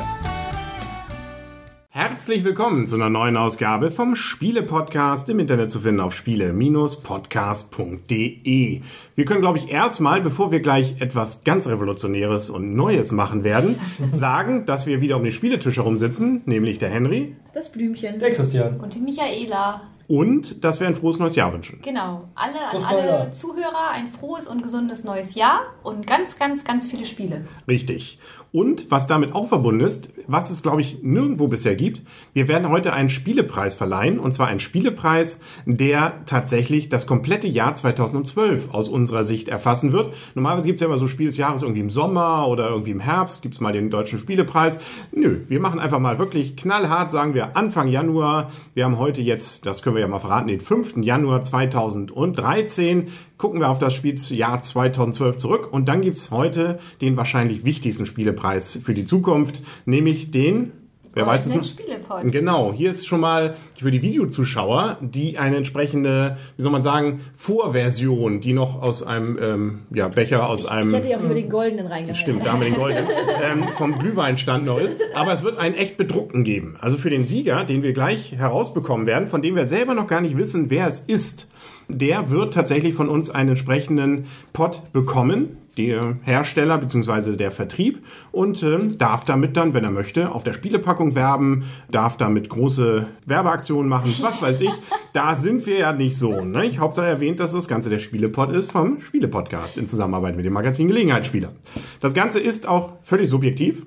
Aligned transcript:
Herzlich 2.28 2.44
willkommen 2.44 2.88
zu 2.88 2.96
einer 2.96 3.10
neuen 3.10 3.38
Ausgabe 3.38 3.90
vom 3.90 4.14
Spiele-Podcast 4.14 5.30
im 5.30 5.40
Internet 5.40 5.72
zu 5.72 5.80
finden 5.80 6.02
auf 6.02 6.14
spiele-podcast.de. 6.14 8.82
Wir 9.16 9.26
können, 9.26 9.40
glaube 9.40 9.60
ich, 9.60 9.72
erstmal, 9.72 10.20
bevor 10.20 10.52
wir 10.52 10.60
gleich 10.60 11.00
etwas 11.00 11.46
ganz 11.46 11.70
Revolutionäres 11.70 12.50
und 12.50 12.76
Neues 12.76 13.14
machen 13.14 13.46
werden, 13.46 13.80
sagen, 14.14 14.66
dass 14.66 14.86
wir 14.86 15.00
wieder 15.00 15.16
um 15.16 15.24
den 15.24 15.32
Spieletisch 15.32 15.78
herum 15.78 15.98
sitzen, 15.98 16.42
nämlich 16.44 16.80
der 16.80 16.90
Henry. 16.90 17.34
Das 17.54 17.72
Blümchen. 17.72 18.20
Der 18.20 18.32
Christian. 18.32 18.82
Und 18.82 18.96
die 18.96 19.00
Michaela. 19.00 19.84
Und 20.10 20.66
dass 20.66 20.82
wir 20.82 20.88
ein 20.88 20.96
frohes 20.96 21.20
neues 21.20 21.38
Jahr 21.38 21.54
wünschen. 21.54 21.80
Genau. 21.82 22.28
Alle, 22.36 22.60
an 22.74 22.84
alle. 22.84 23.32
Zuhörer 23.32 23.92
ein 23.94 24.08
frohes 24.08 24.48
und 24.48 24.64
gesundes 24.64 25.06
neues 25.06 25.36
Jahr 25.36 25.62
und 25.84 26.06
ganz, 26.08 26.38
ganz, 26.38 26.66
ganz 26.66 26.90
viele 26.90 27.06
Spiele. 27.06 27.48
Richtig. 27.70 28.20
Und 28.58 28.90
was 28.90 29.06
damit 29.06 29.36
auch 29.36 29.50
verbunden 29.50 29.82
ist, 29.82 30.10
was 30.26 30.50
es, 30.50 30.64
glaube 30.64 30.82
ich, 30.82 31.04
nirgendwo 31.04 31.48
bisher 31.48 31.76
gibt, 31.76 32.02
wir 32.34 32.48
werden 32.48 32.70
heute 32.70 32.92
einen 32.92 33.12
Spielepreis 33.12 33.76
verleihen. 33.76 34.18
Und 34.18 34.34
zwar 34.34 34.48
einen 34.48 34.60
Spielepreis, 34.60 35.42
der 35.68 36.26
tatsächlich 36.26 36.90
das 36.90 37.06
komplette 37.06 37.48
Jahr 37.48 37.76
2012 37.76 38.74
aus 38.74 38.90
unserer 38.90 39.26
Sicht 39.26 39.48
erfassen 39.48 39.92
wird. 39.92 40.12
Normalerweise 40.34 40.66
gibt 40.66 40.78
es 40.78 40.82
ja 40.82 40.88
immer 40.88 40.98
so 40.98 41.06
Spiel 41.06 41.28
des 41.28 41.38
Jahres 41.38 41.62
irgendwie 41.62 41.82
im 41.82 41.92
Sommer 41.92 42.48
oder 42.48 42.68
irgendwie 42.68 42.90
im 42.90 43.00
Herbst, 43.00 43.44
gibt 43.44 43.54
es 43.54 43.62
mal 43.62 43.74
den 43.74 43.92
deutschen 43.92 44.18
Spielepreis. 44.18 44.80
Nö, 45.12 45.42
wir 45.48 45.60
machen 45.60 45.80
einfach 45.80 46.00
mal 46.00 46.18
wirklich 46.18 46.58
knallhart, 46.58 47.12
sagen 47.12 47.36
wir 47.36 47.56
Anfang 47.56 47.88
Januar. 47.88 48.50
Wir 48.74 48.86
haben 48.86 48.98
heute 48.98 49.22
jetzt, 49.22 49.68
das 49.68 49.84
können 49.84 49.96
wir 49.96 50.02
ja 50.02 50.08
mal 50.08 50.18
verraten, 50.18 50.48
den 50.48 50.62
5. 50.62 50.98
Januar 51.04 51.44
2013 51.44 53.10
gucken 53.38 53.60
wir 53.60 53.70
auf 53.70 53.80
das 53.80 53.94
Spieljahr 53.94 54.62
2012 54.62 55.38
zurück 55.38 55.68
und 55.72 55.88
dann 55.88 56.02
gibt's 56.02 56.32
heute 56.32 56.80
den 57.02 57.18
wahrscheinlich 57.18 57.64
wichtigsten 57.64 58.06
Spielepreis 58.06 58.80
für 58.84 58.94
die 58.94 59.06
Zukunft, 59.06 59.62
nämlich 59.86 60.32
den, 60.32 60.72
wer 61.14 61.28
weiß 61.28 61.46
es 61.46 61.54
noch? 61.54 62.22
Genau, 62.24 62.74
hier 62.74 62.90
ist 62.90 63.06
schon 63.06 63.20
mal 63.20 63.56
für 63.76 63.92
die 63.92 64.02
Videozuschauer 64.02 64.98
die 65.02 65.38
eine 65.38 65.58
entsprechende, 65.58 66.38
wie 66.56 66.64
soll 66.64 66.72
man 66.72 66.82
sagen, 66.82 67.22
Vorversion, 67.36 68.42
die 68.42 68.54
noch 68.54 68.82
aus 68.82 69.04
einem 69.04 69.38
ähm, 69.40 69.80
ja, 69.92 70.08
Becher, 70.08 70.50
aus 70.50 70.66
einem... 70.66 70.90
Ich 70.90 70.96
hätte 70.96 71.10
ja 71.10 71.18
auch 71.18 71.24
über 71.24 71.36
den 71.36 71.50
goldenen 71.50 71.86
reingehalten. 71.86 72.16
Stimmt, 72.16 72.46
da 72.46 72.54
haben 72.54 72.62
wir 72.62 72.70
den 72.70 72.78
goldenen. 72.78 73.08
ähm, 73.44 73.68
vom 73.78 74.00
Glühweinstand 74.00 74.66
noch 74.66 74.80
ist. 74.80 75.00
Aber 75.14 75.32
es 75.32 75.44
wird 75.44 75.60
einen 75.60 75.76
echt 75.76 75.98
bedruckten 75.98 76.44
geben. 76.44 76.78
Also 76.80 76.98
für 76.98 77.12
den 77.12 77.28
Sieger, 77.28 77.66
den 77.66 77.84
wir 77.84 77.94
gleich 77.94 78.32
herausbekommen 78.32 79.06
werden, 79.06 79.28
von 79.28 79.44
dem 79.44 79.56
wir 79.56 79.68
selber 79.68 79.94
noch 79.94 80.08
gar 80.08 80.22
nicht 80.22 80.38
wissen, 80.38 80.70
wer 80.70 80.88
es 80.88 81.02
ist, 81.02 81.48
der 81.88 82.30
wird 82.30 82.54
tatsächlich 82.54 82.94
von 82.94 83.10
uns 83.10 83.30
einen 83.30 83.50
entsprechenden 83.50 84.26
Pot 84.54 84.84
bekommen. 84.94 85.58
Der 85.78 86.18
Hersteller 86.24 86.80
bzw. 86.80 87.36
der 87.36 87.52
Vertrieb 87.52 88.04
und 88.32 88.64
ähm, 88.64 88.98
darf 88.98 89.26
damit 89.26 89.56
dann, 89.58 89.76
wenn 89.76 89.84
er 89.84 89.92
möchte, 89.92 90.32
auf 90.32 90.44
der 90.44 90.54
Spielepackung 90.54 91.14
werben, 91.14 91.66
darf 91.92 92.18
damit 92.18 92.50
große 92.50 93.06
Werbeaktionen 93.28 93.88
machen, 93.88 94.12
was 94.22 94.42
weiß 94.42 94.62
ich. 94.62 94.72
Da 95.14 95.36
sind 95.36 95.68
wir 95.68 95.78
ja 95.78 95.94
nicht 95.94 96.18
so. 96.18 96.42
Ne? 96.42 96.66
Ich 96.66 96.80
Hauptsache 96.80 97.06
erwähnt, 97.06 97.40
dass 97.40 97.52
das 97.52 97.68
Ganze 97.68 97.92
der 97.92 98.00
Spielepod 98.00 98.52
ist 98.52 98.72
vom 98.72 99.02
Spielepodcast 99.02 99.78
in 99.78 99.86
Zusammenarbeit 99.86 100.36
mit 100.36 100.46
dem 100.46 100.54
Magazin 100.54 100.88
Gelegenheitsspieler. 100.88 101.52
Das 102.00 102.16
Ganze 102.16 102.40
ist 102.40 102.68
auch 102.68 102.94
völlig 103.04 103.30
subjektiv. 103.30 103.84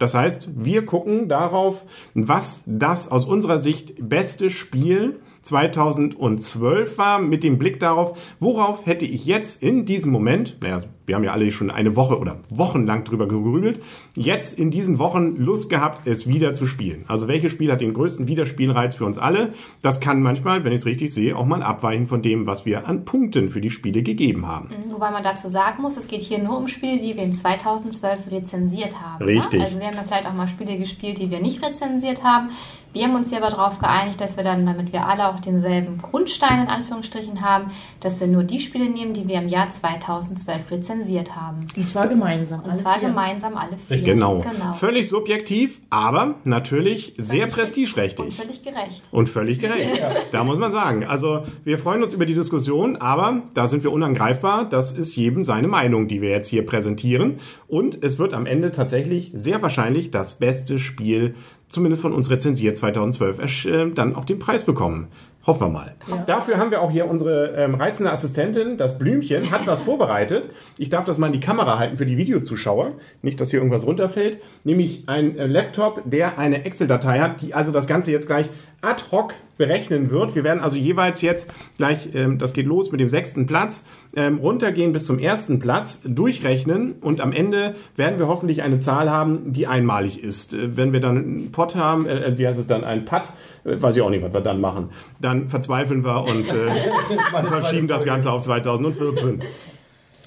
Das 0.00 0.14
heißt, 0.14 0.48
wir 0.56 0.84
gucken 0.84 1.28
darauf, 1.28 1.84
was 2.14 2.62
das 2.66 3.08
aus 3.10 3.24
unserer 3.24 3.60
Sicht 3.60 3.94
beste 4.00 4.50
Spiel 4.50 5.20
2012 5.42 6.98
war, 6.98 7.20
mit 7.20 7.44
dem 7.44 7.58
Blick 7.58 7.80
darauf, 7.80 8.18
worauf 8.38 8.86
hätte 8.86 9.04
ich 9.04 9.26
jetzt 9.26 9.62
in 9.62 9.86
diesem 9.86 10.12
Moment, 10.12 10.58
naja, 10.60 10.82
wir 11.10 11.16
haben 11.16 11.24
ja 11.24 11.32
alle 11.32 11.50
schon 11.50 11.72
eine 11.72 11.96
Woche 11.96 12.20
oder 12.20 12.36
wochenlang 12.50 13.02
drüber 13.02 13.26
gegrübelt, 13.26 13.82
jetzt 14.14 14.56
in 14.56 14.70
diesen 14.70 15.00
Wochen 15.00 15.34
Lust 15.34 15.68
gehabt, 15.68 16.06
es 16.06 16.28
wieder 16.28 16.54
zu 16.54 16.68
spielen. 16.68 17.04
Also 17.08 17.26
welches 17.26 17.50
Spiel 17.50 17.72
hat 17.72 17.80
den 17.80 17.94
größten 17.94 18.28
Wiederspielreiz 18.28 18.94
für 18.94 19.06
uns 19.06 19.18
alle? 19.18 19.52
Das 19.82 19.98
kann 19.98 20.22
manchmal, 20.22 20.62
wenn 20.62 20.72
ich 20.72 20.82
es 20.82 20.86
richtig 20.86 21.12
sehe, 21.12 21.36
auch 21.36 21.46
mal 21.46 21.64
abweichen 21.64 22.06
von 22.06 22.22
dem, 22.22 22.46
was 22.46 22.64
wir 22.64 22.86
an 22.86 23.04
Punkten 23.04 23.50
für 23.50 23.60
die 23.60 23.70
Spiele 23.70 24.04
gegeben 24.04 24.46
haben. 24.46 24.70
Wobei 24.90 25.10
man 25.10 25.24
dazu 25.24 25.48
sagen 25.48 25.82
muss, 25.82 25.96
es 25.96 26.06
geht 26.06 26.22
hier 26.22 26.38
nur 26.38 26.56
um 26.56 26.68
Spiele, 26.68 27.00
die 27.00 27.16
wir 27.16 27.24
in 27.24 27.34
2012 27.34 28.30
rezensiert 28.30 29.00
haben. 29.00 29.24
Richtig. 29.24 29.58
Ne? 29.58 29.64
Also 29.66 29.80
wir 29.80 29.86
haben 29.88 29.96
ja 29.96 30.04
vielleicht 30.06 30.26
auch 30.26 30.34
mal 30.34 30.46
Spiele 30.46 30.78
gespielt, 30.78 31.18
die 31.18 31.32
wir 31.32 31.40
nicht 31.40 31.60
rezensiert 31.60 32.22
haben. 32.22 32.50
Wir 32.92 33.04
haben 33.04 33.14
uns 33.14 33.30
ja 33.30 33.38
aber 33.38 33.50
darauf 33.50 33.78
geeinigt, 33.78 34.20
dass 34.20 34.36
wir 34.36 34.42
dann, 34.42 34.66
damit 34.66 34.92
wir 34.92 35.06
alle 35.06 35.28
auch 35.28 35.38
denselben 35.38 35.98
Grundstein 35.98 36.62
in 36.62 36.68
Anführungsstrichen 36.68 37.40
haben, 37.40 37.70
dass 38.00 38.18
wir 38.18 38.26
nur 38.26 38.42
die 38.42 38.58
Spiele 38.58 38.90
nehmen, 38.90 39.14
die 39.14 39.28
wir 39.28 39.40
im 39.40 39.48
Jahr 39.48 39.70
2012 39.70 40.70
rezensiert 40.72 40.99
haben. 41.34 41.66
Und 41.76 41.88
zwar 41.88 42.06
gemeinsam. 42.08 42.60
Und 42.60 42.76
zwar 42.76 42.98
gemeinsam 43.00 43.56
alle 43.56 43.76
vier. 43.76 44.02
Genau. 44.02 44.40
genau. 44.40 44.72
Völlig 44.74 45.08
subjektiv, 45.08 45.80
aber 45.90 46.36
natürlich 46.44 47.14
sehr 47.18 47.48
Völlig- 47.48 47.54
prestigeträchtig. 47.54 48.24
Und 48.26 48.32
völlig 48.34 48.62
gerecht. 48.62 49.08
Und 49.12 49.28
völlig 49.28 49.58
gerecht. 49.60 50.00
Da 50.32 50.44
muss 50.44 50.58
man 50.58 50.72
sagen. 50.72 51.04
Also 51.04 51.44
wir 51.64 51.78
freuen 51.78 52.02
uns 52.02 52.14
über 52.14 52.26
die 52.26 52.34
Diskussion, 52.34 52.96
aber 52.96 53.42
da 53.54 53.68
sind 53.68 53.82
wir 53.84 53.92
unangreifbar. 53.92 54.64
Das 54.64 54.92
ist 54.92 55.16
jedem 55.16 55.44
seine 55.44 55.68
Meinung, 55.68 56.08
die 56.08 56.20
wir 56.20 56.30
jetzt 56.30 56.48
hier 56.48 56.64
präsentieren. 56.64 57.38
Und 57.68 58.02
es 58.02 58.18
wird 58.18 58.34
am 58.34 58.46
Ende 58.46 58.72
tatsächlich 58.72 59.32
sehr 59.34 59.62
wahrscheinlich 59.62 60.10
das 60.10 60.38
beste 60.38 60.78
Spiel, 60.78 61.34
zumindest 61.70 62.02
von 62.02 62.12
uns 62.12 62.30
rezensiert 62.30 62.76
2012, 62.76 63.38
ersch- 63.38 63.68
äh, 63.70 63.90
dann 63.94 64.14
auch 64.14 64.24
den 64.24 64.38
Preis 64.38 64.64
bekommen. 64.64 65.08
Hoffen 65.46 65.62
wir 65.62 65.68
mal. 65.70 65.94
Dafür 66.26 66.58
haben 66.58 66.70
wir 66.70 66.82
auch 66.82 66.90
hier 66.90 67.08
unsere 67.08 67.54
ähm, 67.56 67.74
reizende 67.74 68.12
Assistentin, 68.12 68.76
das 68.76 68.98
Blümchen, 68.98 69.50
hat 69.50 69.66
was 69.66 69.80
vorbereitet. 69.80 70.50
Ich 70.76 70.90
darf 70.90 71.06
das 71.06 71.16
mal 71.16 71.28
in 71.28 71.32
die 71.32 71.40
Kamera 71.40 71.78
halten 71.78 71.96
für 71.96 72.04
die 72.04 72.18
Videozuschauer. 72.18 72.92
Nicht, 73.22 73.40
dass 73.40 73.50
hier 73.50 73.58
irgendwas 73.60 73.86
runterfällt. 73.86 74.38
Nämlich 74.64 75.04
ein 75.06 75.38
äh, 75.38 75.46
Laptop, 75.46 76.02
der 76.04 76.38
eine 76.38 76.66
Excel-Datei 76.66 77.20
hat, 77.20 77.40
die 77.40 77.54
also 77.54 77.72
das 77.72 77.86
Ganze 77.86 78.12
jetzt 78.12 78.26
gleich 78.26 78.50
ad 78.82 79.04
hoc 79.10 79.34
berechnen 79.58 80.10
wird. 80.10 80.34
Wir 80.34 80.42
werden 80.42 80.60
also 80.60 80.76
jeweils 80.76 81.20
jetzt 81.20 81.52
gleich, 81.76 82.08
ähm, 82.14 82.38
das 82.38 82.54
geht 82.54 82.66
los 82.66 82.92
mit 82.92 83.00
dem 83.00 83.10
sechsten 83.10 83.46
Platz, 83.46 83.84
ähm, 84.16 84.38
runtergehen 84.38 84.92
bis 84.92 85.04
zum 85.04 85.18
ersten 85.18 85.58
Platz, 85.58 86.00
durchrechnen 86.02 86.94
und 87.02 87.20
am 87.20 87.32
Ende 87.32 87.74
werden 87.94 88.18
wir 88.18 88.26
hoffentlich 88.26 88.62
eine 88.62 88.80
Zahl 88.80 89.10
haben, 89.10 89.52
die 89.52 89.66
einmalig 89.66 90.24
ist. 90.24 90.54
Äh, 90.54 90.76
wenn 90.78 90.94
wir 90.94 91.00
dann 91.00 91.16
einen 91.18 91.52
Pot 91.52 91.74
haben, 91.74 92.06
äh, 92.06 92.38
wie 92.38 92.46
heißt 92.46 92.58
es 92.58 92.68
dann, 92.68 92.84
ein 92.84 93.04
Putt, 93.04 93.32
äh, 93.64 93.80
weiß 93.80 93.96
ich 93.96 94.02
auch 94.02 94.08
nicht, 94.08 94.22
was 94.22 94.32
wir 94.32 94.40
dann 94.40 94.62
machen, 94.62 94.88
dann 95.20 95.50
verzweifeln 95.50 96.02
wir 96.02 96.22
und 96.22 96.50
äh, 96.50 97.46
verschieben 97.48 97.86
das 97.86 98.06
Ganze 98.06 98.32
auf 98.32 98.40
2014. 98.40 99.42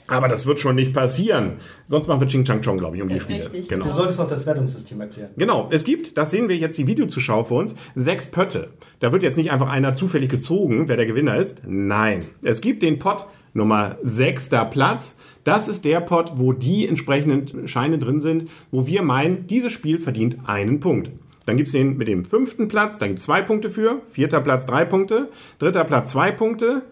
Aber 0.08 0.28
das 0.28 0.46
wird 0.46 0.59
schon 0.59 0.75
nicht 0.75 0.94
passieren. 0.94 1.53
Sonst 1.88 2.08
machen 2.08 2.19
wir 2.22 2.28
Ching 2.28 2.44
Chang 2.46 2.62
Chong, 2.62 2.78
glaube 2.78 2.97
ich, 2.97 3.02
um 3.02 3.09
die 3.09 3.19
Spiele. 3.19 3.40
richtig, 3.40 3.69
genau. 3.69 3.86
Du 3.86 3.94
solltest 3.94 4.19
noch 4.19 4.28
das 4.28 4.46
Wertungssystem 4.46 5.00
erklären. 5.02 5.30
Genau, 5.38 5.69
es 5.72 5.84
gibt, 5.84 6.18
das 6.18 6.31
sehen 6.31 6.50
wir 6.50 6.58
jetzt 6.58 6.78
die 6.78 6.88
Videozuschauer 6.88 7.46
vor 7.46 7.59
uns, 7.59 7.75
sechs 7.96 8.28
Pötte. 8.30 8.69
Da 9.00 9.12
wird 9.12 9.24
jetzt 9.24 9.38
nicht 9.38 9.52
einfach 9.52 9.69
einer 9.69 9.94
zufällig 9.96 10.30
gezogen, 10.30 10.88
wer 10.88 10.97
der 10.97 11.06
Gewinner 11.06 11.38
ist. 11.38 11.62
Nein, 11.66 12.25
es 12.44 12.62
gibt 12.62 12.84
den 12.84 13.00
Pott 13.00 13.25
Nummer 13.53 13.97
sechster 14.03 14.66
Platz. 14.66 15.19
Das 15.44 15.68
ist 15.68 15.86
der 15.86 16.00
Pott, 16.00 16.34
wo 16.35 16.53
die 16.53 16.88
entsprechenden 16.88 17.68
Scheine 17.68 18.00
drin 18.00 18.20
sind, 18.20 18.50
wo 18.72 18.88
wir 18.88 19.03
meinen, 19.03 19.46
dieses 19.47 19.74
Spiel 19.74 20.00
verdient 20.00 20.38
einen 20.46 20.80
Punkt. 20.80 21.12
Dann 21.46 21.58
gibt's 21.58 21.74
den 21.74 21.97
mit 21.97 22.08
dem 22.08 22.24
fünften 22.24 22.68
Platz, 22.70 22.97
da 22.97 23.08
gibt's 23.08 23.24
zwei 23.24 23.41
Punkte 23.41 23.70
für. 23.70 24.02
Vierter 24.12 24.40
Platz 24.41 24.66
drei 24.66 24.85
Punkte. 24.85 25.29
Dritter 25.59 25.84
Platz 25.84 26.11
zwei 26.11 26.32
Punkte. 26.32 26.84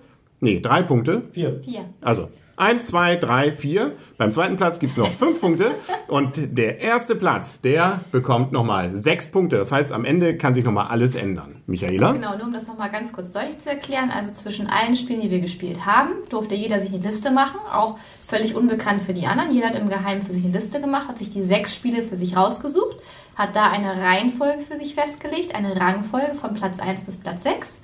Nee, 0.42 0.60
drei 0.60 0.84
Punkte. 0.84 1.24
Vier. 1.32 1.62
Vier. 1.62 1.86
Also 2.02 2.30
1, 2.58 2.88
2, 2.88 3.16
3, 3.16 3.54
4. 3.54 3.92
Beim 4.18 4.32
zweiten 4.32 4.58
Platz 4.58 4.80
gibt 4.80 4.92
es 4.92 4.98
noch 4.98 5.10
5 5.10 5.40
Punkte. 5.40 5.72
Und 6.08 6.58
der 6.58 6.80
erste 6.80 7.16
Platz, 7.16 7.62
der 7.62 8.02
bekommt 8.12 8.52
nochmal 8.52 8.96
6 8.96 9.32
Punkte. 9.32 9.58
Das 9.58 9.72
heißt, 9.72 9.92
am 9.92 10.06
Ende 10.06 10.38
kann 10.38 10.54
sich 10.54 10.64
nochmal 10.64 10.88
alles 10.88 11.16
ändern. 11.16 11.62
Michaela? 11.66 12.12
Genau, 12.12 12.36
nur 12.36 12.48
um 12.48 12.54
das 12.54 12.68
nochmal 12.68 12.92
ganz 12.92 13.14
kurz 13.14 13.32
deutlich 13.32 13.58
zu 13.60 13.70
erklären. 13.70 14.12
Also 14.12 14.34
zwischen 14.34 14.68
allen 14.68 14.96
Spielen, 14.96 15.22
die 15.22 15.32
wir 15.32 15.40
gespielt 15.40 15.86
haben, 15.86 16.12
durfte 16.30 16.56
jeder 16.56 16.80
sich 16.80 16.94
eine 16.94 17.02
Liste 17.02 17.32
machen, 17.32 17.60
auch 17.72 17.98
völlig 18.26 18.56
unbekannt 18.56 19.02
für 19.02 19.14
die 19.14 19.26
anderen. 19.26 19.54
Jeder 19.54 19.68
hat 19.68 19.76
im 19.76 19.90
Geheimen 19.90 20.22
für 20.22 20.32
sich 20.32 20.44
eine 20.44 20.54
Liste 20.54 20.80
gemacht, 20.82 21.08
hat 21.08 21.18
sich 21.18 21.32
die 21.32 21.44
sechs 21.44 21.74
Spiele 21.74 22.04
für 22.04 22.16
sich 22.16 22.38
rausgesucht, 22.38 22.98
hat 23.36 23.56
da 23.56 23.70
eine 23.70 24.02
Reihenfolge 24.02 24.62
für 24.62 24.76
sich 24.76 24.96
festgelegt, 24.96 25.56
eine 25.56 25.80
Rangfolge 25.80 26.34
von 26.34 26.54
Platz 26.54 26.80
1 26.80 27.04
bis 27.04 27.18
Platz 27.18 27.44
6. 27.44 27.80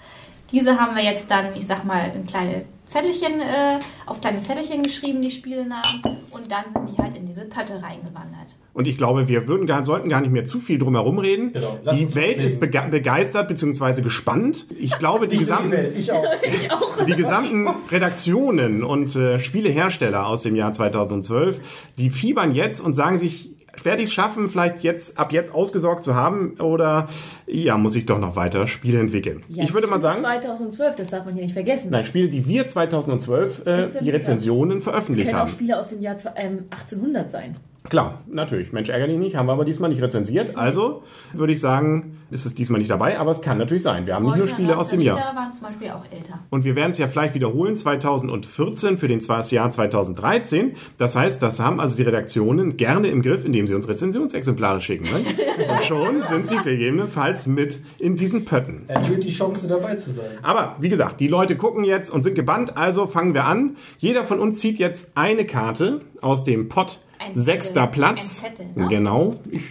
Diese 0.51 0.79
haben 0.79 0.95
wir 0.95 1.03
jetzt 1.03 1.29
dann, 1.31 1.55
ich 1.55 1.65
sag 1.67 1.83
mal, 1.83 2.11
in 2.15 2.25
kleine 2.25 2.65
Zettelchen, 2.87 3.41
äh, 3.41 3.79
auf 4.05 4.21
kleine 4.21 4.41
Zettelchen 4.41 4.81
geschrieben, 4.81 5.21
die 5.21 5.29
Spielenamen. 5.29 6.01
Und 6.31 6.51
dann 6.51 6.65
sind 6.71 6.89
die 6.89 7.01
halt 7.01 7.17
in 7.17 7.25
diese 7.25 7.45
Pötte 7.45 7.75
reingewandert. 7.75 8.55
Und 8.73 8.87
ich 8.87 8.97
glaube, 8.97 9.27
wir 9.27 9.47
würden 9.47 9.67
gar, 9.67 9.83
sollten 9.85 10.07
gar 10.07 10.21
nicht 10.21 10.31
mehr 10.31 10.45
zu 10.45 10.59
viel 10.59 10.77
drum 10.77 10.95
herum 10.95 11.19
reden. 11.19 11.51
Genau. 11.51 11.79
Die 11.93 12.15
Welt 12.15 12.37
ist 12.37 12.59
bege 12.59 12.87
begeistert 12.89 13.47
bzw. 13.47 14.01
gespannt. 14.01 14.65
Ich 14.79 14.97
glaube, 14.97 15.27
die 15.27 15.35
Ich 15.35 15.41
gesamten, 15.41 15.71
Welt, 15.71 15.97
ich 15.97 16.11
auch. 16.11 16.23
Ich 16.43 16.71
auch. 16.71 17.05
die 17.05 17.15
gesamten 17.15 17.67
Redaktionen 17.91 18.83
und 18.83 19.15
äh, 19.15 19.39
Spielehersteller 19.39 20.27
aus 20.27 20.43
dem 20.43 20.55
Jahr 20.55 20.73
2012, 20.73 21.59
die 21.97 22.09
fiebern 22.09 22.53
jetzt 22.53 22.79
und 22.81 22.93
sagen 22.93 23.17
sich, 23.17 23.56
werde 23.85 24.03
ich 24.03 24.09
es 24.09 24.13
schaffen, 24.13 24.49
vielleicht 24.49 24.79
jetzt 24.79 25.19
ab 25.19 25.31
jetzt 25.31 25.53
ausgesorgt 25.53 26.03
zu 26.03 26.15
haben 26.15 26.55
oder 26.59 27.07
ja, 27.45 27.77
muss 27.77 27.95
ich 27.95 28.05
doch 28.05 28.19
noch 28.19 28.35
weiter 28.35 28.67
Spiele 28.67 28.99
entwickeln? 28.99 29.43
Ja, 29.49 29.63
ich 29.63 29.73
würde 29.73 29.87
mal 29.87 29.99
sagen, 29.99 30.21
2012, 30.21 30.95
das 30.95 31.07
darf 31.09 31.25
man 31.25 31.33
hier 31.33 31.43
nicht 31.43 31.53
vergessen. 31.53 31.89
nein, 31.91 32.05
Spiele, 32.05 32.29
die 32.29 32.47
wir 32.47 32.67
2012 32.67 33.65
äh, 33.65 33.87
die 34.01 34.09
Rezensionen 34.09 34.77
Das 34.77 34.83
veröffentlicht 34.83 35.27
können 35.27 35.37
auch 35.37 35.41
haben. 35.43 35.49
Spiele 35.49 35.79
aus 35.79 35.89
dem 35.89 36.01
Jahr 36.01 36.15
ähm, 36.35 36.65
1800 36.69 37.31
sein. 37.31 37.55
Klar, 37.89 38.21
natürlich. 38.27 38.73
Mensch, 38.73 38.89
ärgere 38.89 39.07
dich 39.07 39.17
nicht, 39.17 39.35
haben 39.35 39.47
wir 39.47 39.53
aber 39.53 39.65
diesmal 39.65 39.89
nicht 39.89 40.01
rezensiert. 40.01 40.57
Also 40.57 41.03
würde 41.33 41.53
ich 41.53 41.59
sagen, 41.59 42.16
ist 42.29 42.45
es 42.45 42.55
diesmal 42.55 42.79
nicht 42.79 42.91
dabei, 42.91 43.19
aber 43.19 43.31
es 43.31 43.41
kann 43.41 43.57
natürlich 43.57 43.83
sein. 43.83 44.05
Wir 44.05 44.15
haben 44.15 44.25
nicht 44.25 44.35
nur 44.35 44.45
Heute 44.45 44.53
Spiele 44.53 44.77
aus 44.77 44.89
dem 44.89 45.01
Jahr. 45.01 45.17
Waren 45.17 45.51
zum 45.51 45.63
Beispiel 45.63 45.89
auch 45.91 46.03
älter. 46.11 46.39
Und 46.49 46.63
wir 46.63 46.75
werden 46.75 46.91
es 46.91 46.97
ja 46.97 47.07
vielleicht 47.07 47.33
wiederholen, 47.33 47.75
2014 47.75 48.97
für 48.97 49.07
den 49.07 49.21
das 49.27 49.51
Jahr 49.51 49.69
2013. 49.69 50.75
Das 50.97 51.15
heißt, 51.15 51.41
das 51.41 51.59
haben 51.59 51.79
also 51.79 51.95
die 51.95 52.03
Redaktionen 52.03 52.77
gerne 52.77 53.07
im 53.07 53.21
Griff, 53.21 53.45
indem 53.45 53.67
sie 53.67 53.73
uns 53.73 53.87
Rezensionsexemplare 53.87 54.81
schicken. 54.81 55.05
Ne? 55.05 55.25
Und 55.69 55.83
schon 55.83 56.23
sind 56.23 56.47
sie 56.47 56.57
gegebenenfalls 56.57 57.47
mit 57.47 57.79
in 57.99 58.15
diesen 58.15 58.45
Pötten. 58.45 58.85
Erhöht 58.87 59.23
die 59.23 59.31
Chance 59.31 59.67
dabei 59.67 59.95
zu 59.95 60.13
sein. 60.13 60.37
Aber 60.41 60.75
wie 60.79 60.89
gesagt, 60.89 61.19
die 61.19 61.27
Leute 61.27 61.55
gucken 61.55 61.83
jetzt 61.83 62.11
und 62.11 62.23
sind 62.23 62.35
gebannt, 62.35 62.77
also 62.77 63.07
fangen 63.07 63.33
wir 63.33 63.45
an. 63.45 63.77
Jeder 63.97 64.23
von 64.23 64.39
uns 64.39 64.59
zieht 64.59 64.79
jetzt 64.79 65.11
eine 65.15 65.45
Karte 65.45 66.01
aus 66.21 66.43
dem 66.43 66.69
Pott. 66.69 67.01
Ein 67.19 67.29
Zettel. 67.29 67.43
Sechster 67.43 67.87
Platz. 67.87 68.43
Ein 68.43 68.55
Zettel, 68.55 68.65
ne? 68.75 68.87
Genau. 68.89 69.35
Ich, 69.49 69.63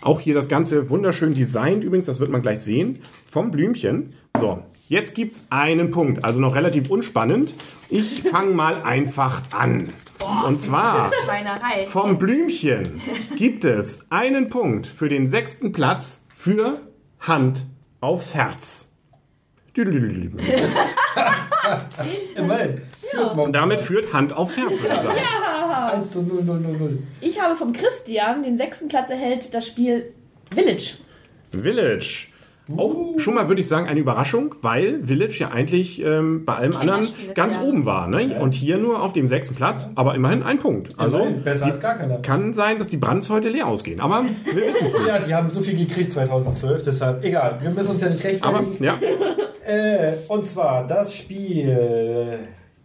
auch 0.00 0.20
hier 0.20 0.34
das 0.34 0.48
Ganze 0.48 0.90
wunderschön 0.90 1.34
designt 1.34 1.84
übrigens, 1.84 2.06
das 2.06 2.20
wird 2.20 2.30
man 2.30 2.42
gleich 2.42 2.60
sehen, 2.60 3.00
vom 3.30 3.50
Blümchen. 3.50 4.14
So, 4.38 4.62
jetzt 4.88 5.14
gibt's 5.14 5.44
einen 5.50 5.90
Punkt, 5.90 6.24
also 6.24 6.40
noch 6.40 6.54
relativ 6.54 6.90
unspannend. 6.90 7.54
Ich 7.88 8.22
fange 8.22 8.54
mal 8.54 8.82
einfach 8.82 9.42
an. 9.50 9.90
Und 10.46 10.60
zwar 10.60 11.10
vom 11.88 12.18
Blümchen 12.18 13.00
gibt 13.36 13.64
es 13.64 14.10
einen 14.10 14.50
Punkt 14.50 14.86
für 14.86 15.08
den 15.08 15.26
sechsten 15.26 15.72
Platz 15.72 16.24
für 16.34 16.80
Hand 17.20 17.66
aufs 18.00 18.34
Herz. 18.34 18.88
Und 23.36 23.52
damit 23.52 23.80
führt 23.80 24.12
Hand 24.12 24.32
aufs 24.32 24.56
Herz, 24.56 24.80
würde 24.80 24.94
ich 24.94 25.00
sagen. 25.00 25.18
1 25.86 26.10
zu 26.10 26.22
0, 26.22 26.42
0, 26.44 26.60
0, 26.60 26.76
0. 26.78 26.98
Ich 27.20 27.40
habe 27.40 27.56
vom 27.56 27.72
Christian 27.72 28.42
den 28.42 28.58
sechsten 28.58 28.88
Platz 28.88 29.10
erhält 29.10 29.52
das 29.54 29.66
Spiel 29.66 30.12
Village. 30.54 30.94
Village. 31.52 32.26
Auch 32.76 33.18
schon 33.18 33.32
mal 33.32 33.48
würde 33.48 33.62
ich 33.62 33.68
sagen 33.68 33.88
eine 33.88 33.98
Überraschung, 33.98 34.54
weil 34.60 35.02
Village 35.02 35.38
ja 35.38 35.48
eigentlich 35.50 36.02
ähm, 36.04 36.44
bei 36.44 36.52
allem 36.56 36.76
anderen 36.76 37.06
ganz 37.34 37.54
Jahres. 37.54 37.66
oben 37.66 37.86
war. 37.86 38.08
Ne? 38.08 38.38
Und 38.40 38.52
hier 38.52 38.76
nur 38.76 39.02
auf 39.02 39.14
dem 39.14 39.26
sechsten 39.26 39.54
Platz, 39.54 39.86
aber 39.94 40.14
immerhin 40.14 40.42
ein 40.42 40.58
Punkt. 40.58 40.90
Also 40.98 41.16
Immerhin, 41.16 41.42
besser 41.44 41.64
als 41.64 41.80
gar 41.80 41.94
keiner. 41.96 42.18
kann 42.20 42.52
sein, 42.52 42.78
dass 42.78 42.88
die 42.88 42.98
Brands 42.98 43.30
heute 43.30 43.48
leer 43.48 43.66
ausgehen. 43.68 44.00
Aber 44.00 44.22
wir 44.44 44.54
wissen 44.54 44.86
es 44.86 44.92
nicht. 44.98 45.06
Ja, 45.06 45.18
die 45.18 45.34
haben 45.34 45.50
so 45.50 45.62
viel 45.62 45.78
gekriegt 45.78 46.12
2012, 46.12 46.82
deshalb 46.82 47.24
egal. 47.24 47.56
Wir 47.62 47.70
müssen 47.70 47.92
uns 47.92 48.02
ja 48.02 48.10
nicht 48.10 48.20
Aber 48.42 48.58
rechtfertigen. 48.58 48.84
ja, 48.84 48.94
Äh, 49.66 50.12
und 50.28 50.46
zwar 50.46 50.86
das 50.86 51.14
Spiel 51.14 52.38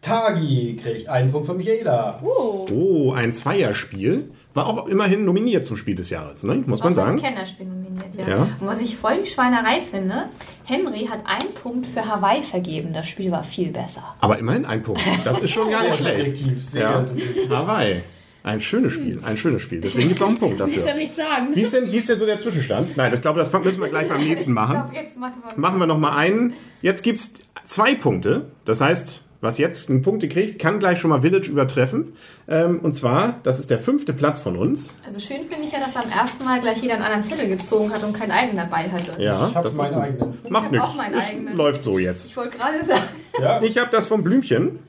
Tagi 0.04 0.78
kriegt 0.82 1.10
einen 1.10 1.32
Punkt 1.32 1.48
von 1.48 1.58
Michaela. 1.58 2.20
Oh. 2.24 2.68
oh, 2.72 3.14
ein 3.14 3.34
Zweierspiel. 3.34 4.30
War 4.54 4.68
auch 4.68 4.88
immerhin 4.88 5.26
nominiert 5.26 5.66
zum 5.66 5.78
Spiel 5.78 5.96
des 5.96 6.12
Jahres, 6.12 6.44
ne? 6.44 6.64
muss 6.68 6.84
man 6.84 6.94
Auch 6.94 7.04
als 7.04 7.14
sagen. 7.14 7.22
Kennerspiel 7.22 7.66
nominiert, 7.66 8.16
ja. 8.16 8.28
Ja. 8.28 8.48
Und 8.60 8.68
was 8.68 8.82
ich 8.82 8.96
voll 8.96 9.20
die 9.22 9.28
Schweinerei 9.28 9.82
finde, 9.82 10.26
Henry 10.66 11.08
hat 11.08 11.24
einen 11.26 11.52
Punkt 11.56 11.88
für 11.88 12.06
Hawaii 12.06 12.44
vergeben. 12.44 12.94
Das 12.94 13.08
Spiel 13.08 13.32
war 13.32 13.44
viel 13.44 13.72
besser. 13.72 14.04
Aber 14.20 14.38
immerhin 14.38 14.66
ein 14.66 14.84
Punkt. 14.84 15.02
Das 15.24 15.42
ist 15.42 15.52
schon 15.52 15.72
gar 15.72 15.82
Sehr 15.96 16.18
nicht 16.18 16.38
schlecht. 16.38 16.74
Ja. 16.74 17.04
Hawaii. 17.50 18.02
Ein 18.44 18.60
schönes 18.60 18.92
Spiel, 18.92 19.22
ein 19.24 19.38
schönes 19.38 19.62
Spiel. 19.62 19.80
Deswegen 19.80 20.10
gibt 20.10 20.20
es 20.20 20.22
auch 20.22 20.28
einen 20.28 20.38
Punkt 20.38 20.60
Willst 20.60 20.76
ja 20.76 20.82
dafür. 20.84 20.96
nicht 21.00 21.16
sagen. 21.16 21.48
Wie 21.54 21.62
ist, 21.62 21.74
denn, 21.74 21.90
wie 21.90 21.96
ist 21.98 22.10
denn 22.10 22.18
so 22.18 22.26
der 22.26 22.38
Zwischenstand? 22.38 22.98
Nein, 22.98 23.14
ich 23.14 23.22
glaube, 23.22 23.40
das 23.40 23.52
müssen 23.54 23.82
wir 23.82 23.88
gleich 23.88 24.10
beim 24.10 24.22
nächsten 24.22 24.50
Ich 24.52 24.56
machen. 24.56 24.76
glaube, 24.76 24.96
jetzt 24.96 25.18
macht 25.18 25.34
es 25.50 25.56
Machen 25.56 25.80
wir 25.80 25.88
noch 25.88 25.98
mal 25.98 26.18
einen. 26.18 26.54
Jetzt 26.82 27.04
gibt's 27.04 27.36
zwei 27.66 27.96
Punkte. 27.96 28.48
Das 28.66 28.82
heißt, 28.82 29.24
was 29.44 29.57
jetzt 29.60 29.90
einen 29.90 30.01
Punkte 30.01 30.28
kriegt, 30.30 30.57
kann 30.60 30.80
gleich 30.80 31.00
schon 31.00 31.10
mal 31.10 31.22
Village 31.22 31.50
übertreffen. 31.50 32.13
Ähm, 32.48 32.80
und 32.80 32.95
zwar, 32.95 33.40
das 33.44 33.60
ist 33.60 33.69
der 33.69 33.78
fünfte 33.80 34.13
Platz 34.13 34.42
von 34.42 34.56
uns. 34.57 34.95
Also 35.06 35.19
schön 35.19 35.44
finde 35.44 35.63
ich 35.66 35.72
ja, 35.72 35.80
dass 35.80 35.94
beim 35.94 36.10
ersten 36.10 36.44
Mal 36.45 36.60
gleich 36.62 36.81
jeder 36.81 36.95
einen 36.95 37.04
anderen 37.04 37.24
Zettel 37.24 37.48
gezogen 37.50 37.92
hat 37.94 38.04
und 38.04 38.13
keinen 38.13 38.31
eigenen 38.31 38.56
dabei 38.57 38.90
hatte. 38.90 39.22
Ja, 39.22 39.50
Ich 39.50 39.56
habe 39.56 39.63
das 39.66 39.74
ist 39.74 39.78
meine 39.78 39.95
gut. 39.95 40.04
eigenen. 40.04 40.38
Macht 40.50 40.72
nichts. 40.72 40.88
auch 40.90 40.95
meinen 40.95 41.16
eigenen. 41.16 41.56
Läuft 41.56 41.84
so 41.84 42.00
jetzt. 42.00 42.25
Ich 42.25 42.36
wollte 42.38 42.57
gerade 42.57 42.84
sagen, 42.84 43.01
Ja, 43.42 43.62
Ich 43.62 43.78
habe 43.78 43.90
das 43.92 44.07
vom 44.07 44.24
Blümchen. 44.24 44.80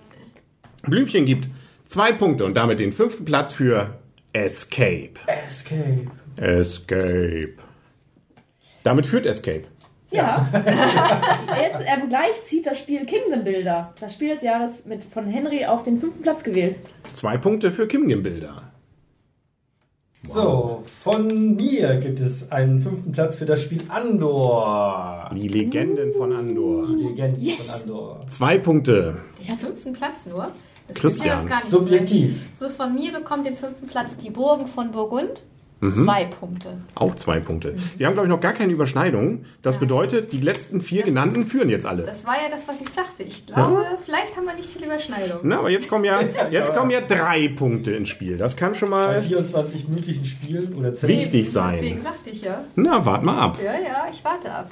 Blümchen 0.82 1.26
gibt 1.26 1.48
zwei 1.86 2.12
Punkte 2.12 2.44
und 2.44 2.54
damit 2.54 2.78
den 2.78 2.92
fünften 2.92 3.24
Platz 3.24 3.52
für 3.52 3.98
Escape. 4.32 5.10
Escape. 5.26 6.06
Escape. 6.36 7.54
Damit 8.82 9.06
führt 9.06 9.26
Escape. 9.26 9.62
Ja. 10.14 10.46
Jetzt 10.54 11.82
ähm, 11.86 12.08
gleich 12.08 12.44
zieht 12.44 12.66
das 12.66 12.78
Spiel 12.78 13.04
Kingdom 13.04 13.44
Builder, 13.44 13.92
das 14.00 14.12
Spiel 14.14 14.30
des 14.30 14.42
Jahres, 14.42 14.84
mit 14.86 15.04
von 15.04 15.26
Henry 15.26 15.64
auf 15.66 15.82
den 15.82 15.98
fünften 15.98 16.22
Platz 16.22 16.44
gewählt. 16.44 16.78
Zwei 17.14 17.36
Punkte 17.36 17.72
für 17.72 17.86
Kimgim 17.88 18.22
Bilder. 18.22 18.62
So, 20.26 20.82
von 21.02 21.54
mir 21.54 21.96
gibt 21.96 22.18
es 22.18 22.50
einen 22.50 22.80
fünften 22.80 23.12
Platz 23.12 23.36
für 23.36 23.44
das 23.44 23.60
Spiel 23.60 23.82
Andor. 23.88 25.30
Die 25.34 25.48
Legenden 25.48 26.14
von 26.14 26.32
Andor. 26.32 26.86
Die 26.86 27.02
Legenden 27.04 27.42
Yes. 27.42 27.66
von 27.70 27.80
Andor. 27.82 28.26
Zwei 28.28 28.58
Punkte. 28.58 29.16
ich 29.42 29.50
habe 29.50 29.58
fünften 29.60 29.92
Platz 29.92 30.24
nur. 30.26 30.48
Das 30.88 30.96
Christian. 30.96 31.38
ist 31.38 31.46
gar 31.48 31.58
nicht 31.58 31.70
Subjektiv. 31.70 32.30
drin. 32.30 32.40
So 32.54 32.68
von 32.68 32.94
mir 32.94 33.12
bekommt 33.12 33.46
den 33.46 33.54
fünften 33.54 33.86
Platz 33.86 34.16
die 34.16 34.30
Burgen 34.30 34.66
von 34.66 34.90
Burgund. 34.90 35.42
Mhm. 35.86 36.04
Zwei 36.04 36.24
Punkte. 36.24 36.78
Auch 36.94 37.14
zwei 37.14 37.40
Punkte. 37.40 37.76
Wir 37.96 38.06
haben, 38.06 38.14
glaube 38.14 38.26
ich, 38.26 38.30
noch 38.30 38.40
gar 38.40 38.52
keine 38.52 38.72
Überschneidung. 38.72 39.44
Das 39.62 39.76
bedeutet, 39.78 40.32
die 40.32 40.40
letzten 40.40 40.80
vier 40.80 41.00
Das- 41.02 41.08
genannten 41.08 41.46
führen 41.46 41.68
jetzt 41.70 41.86
alle. 41.86 42.02
Das 42.02 42.24
war 42.26 42.34
ja 42.36 42.48
das, 42.50 42.66
was 42.68 42.80
ich 42.80 42.88
sagte. 42.88 43.22
Ich 43.22 43.46
glaube, 43.46 43.84
vielleicht 44.04 44.36
haben 44.36 44.46
wir 44.46 44.54
nicht 44.54 44.68
viel 44.68 44.84
Überschneidung. 44.84 45.40
Na, 45.42 45.58
aber 45.58 45.70
jetzt 45.70 45.88
kommen, 45.88 46.04
ja, 46.04 46.20
jetzt 46.50 46.74
kommen 46.74 46.90
ja 46.90 47.00
drei 47.00 47.48
Punkte 47.48 47.92
ins 47.92 48.08
Spiel. 48.08 48.36
Das 48.38 48.56
kann 48.56 48.74
schon 48.74 48.90
Bei 48.90 49.06
mal 49.06 49.22
24 49.22 49.88
möglichen 49.88 50.24
Spielen 50.24 50.74
oder 50.74 50.94
Zetteln. 50.94 51.20
Wichtig 51.20 51.50
sein. 51.50 51.74
Deswegen 51.80 52.02
sagte 52.02 52.30
ich 52.30 52.42
ja. 52.42 52.64
Na, 52.76 53.04
wart 53.06 53.22
mal 53.22 53.38
ab. 53.38 53.58
Ja, 53.62 53.72
ja, 53.74 54.06
ich 54.12 54.24
warte 54.24 54.50
ab. 54.52 54.70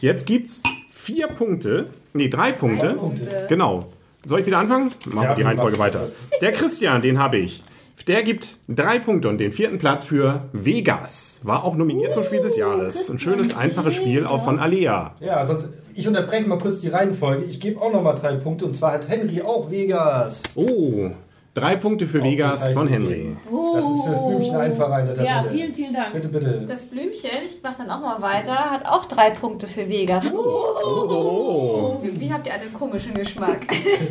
Jetzt 0.00 0.26
gibt's 0.26 0.62
vier 0.90 1.28
Punkte. 1.28 1.86
Nee, 2.12 2.28
drei 2.28 2.52
Punkte. 2.52 2.94
Punkte. 2.94 3.46
Genau. 3.48 3.86
Soll 4.26 4.40
ich 4.40 4.46
wieder 4.46 4.58
anfangen? 4.58 4.90
Machen 5.06 5.22
Ja, 5.22 5.28
wir 5.30 5.36
die 5.36 5.42
Reihenfolge 5.42 5.78
weiter. 5.78 6.08
Der 6.40 6.52
Christian, 6.52 7.02
den 7.02 7.18
habe 7.18 7.36
ich. 7.38 7.62
Der 8.06 8.22
gibt 8.22 8.58
drei 8.68 8.98
Punkte 8.98 9.30
und 9.30 9.38
den 9.38 9.52
vierten 9.52 9.78
Platz 9.78 10.04
für 10.04 10.42
Vegas. 10.52 11.40
War 11.42 11.64
auch 11.64 11.74
nominiert 11.74 12.12
zum 12.12 12.24
Spiel 12.24 12.42
des 12.42 12.54
Jahres. 12.54 13.08
Ein 13.08 13.18
schönes, 13.18 13.56
einfaches 13.56 13.94
Spiel, 13.94 14.26
auch 14.26 14.44
von 14.44 14.58
Alea. 14.58 15.14
Ja, 15.20 15.46
sonst, 15.46 15.68
ich 15.94 16.06
unterbreche 16.06 16.46
mal 16.46 16.58
kurz 16.58 16.80
die 16.80 16.88
Reihenfolge. 16.88 17.44
Ich 17.44 17.60
gebe 17.60 17.80
auch 17.80 17.90
nochmal 17.90 18.14
drei 18.14 18.34
Punkte 18.34 18.66
und 18.66 18.74
zwar 18.74 18.92
hat 18.92 19.08
Henry 19.08 19.40
auch 19.40 19.70
Vegas. 19.70 20.42
Oh, 20.54 21.12
drei 21.54 21.76
Punkte 21.76 22.06
für 22.06 22.22
Vegas 22.22 22.68
von. 22.70 22.88
Henry. 22.88 23.36
Das 23.74 23.84
ist 23.84 24.04
fürs 24.04 24.26
Blümchen 24.26 24.56
einfacher 24.56 25.00
in 25.00 25.06
der 25.06 25.14
Tabelle. 25.14 25.28
Ja, 25.34 25.44
vielen, 25.50 25.74
vielen 25.74 25.94
Dank. 25.94 26.12
Bitte, 26.12 26.28
bitte. 26.28 26.64
Das 26.68 26.84
Blümchen, 26.86 27.30
ich 27.44 27.62
mache 27.62 27.74
dann 27.78 27.90
auch 27.90 28.00
mal 28.00 28.20
weiter, 28.22 28.52
hat 28.70 28.86
auch 28.86 29.04
drei 29.06 29.30
Punkte 29.30 29.66
für 29.68 29.88
Vegas. 29.88 30.26
Oh. 30.32 31.98
Wie, 32.02 32.20
wie 32.20 32.32
habt 32.32 32.46
ihr 32.46 32.54
einen 32.54 32.72
komischen 32.72 33.14
Geschmack? 33.14 33.66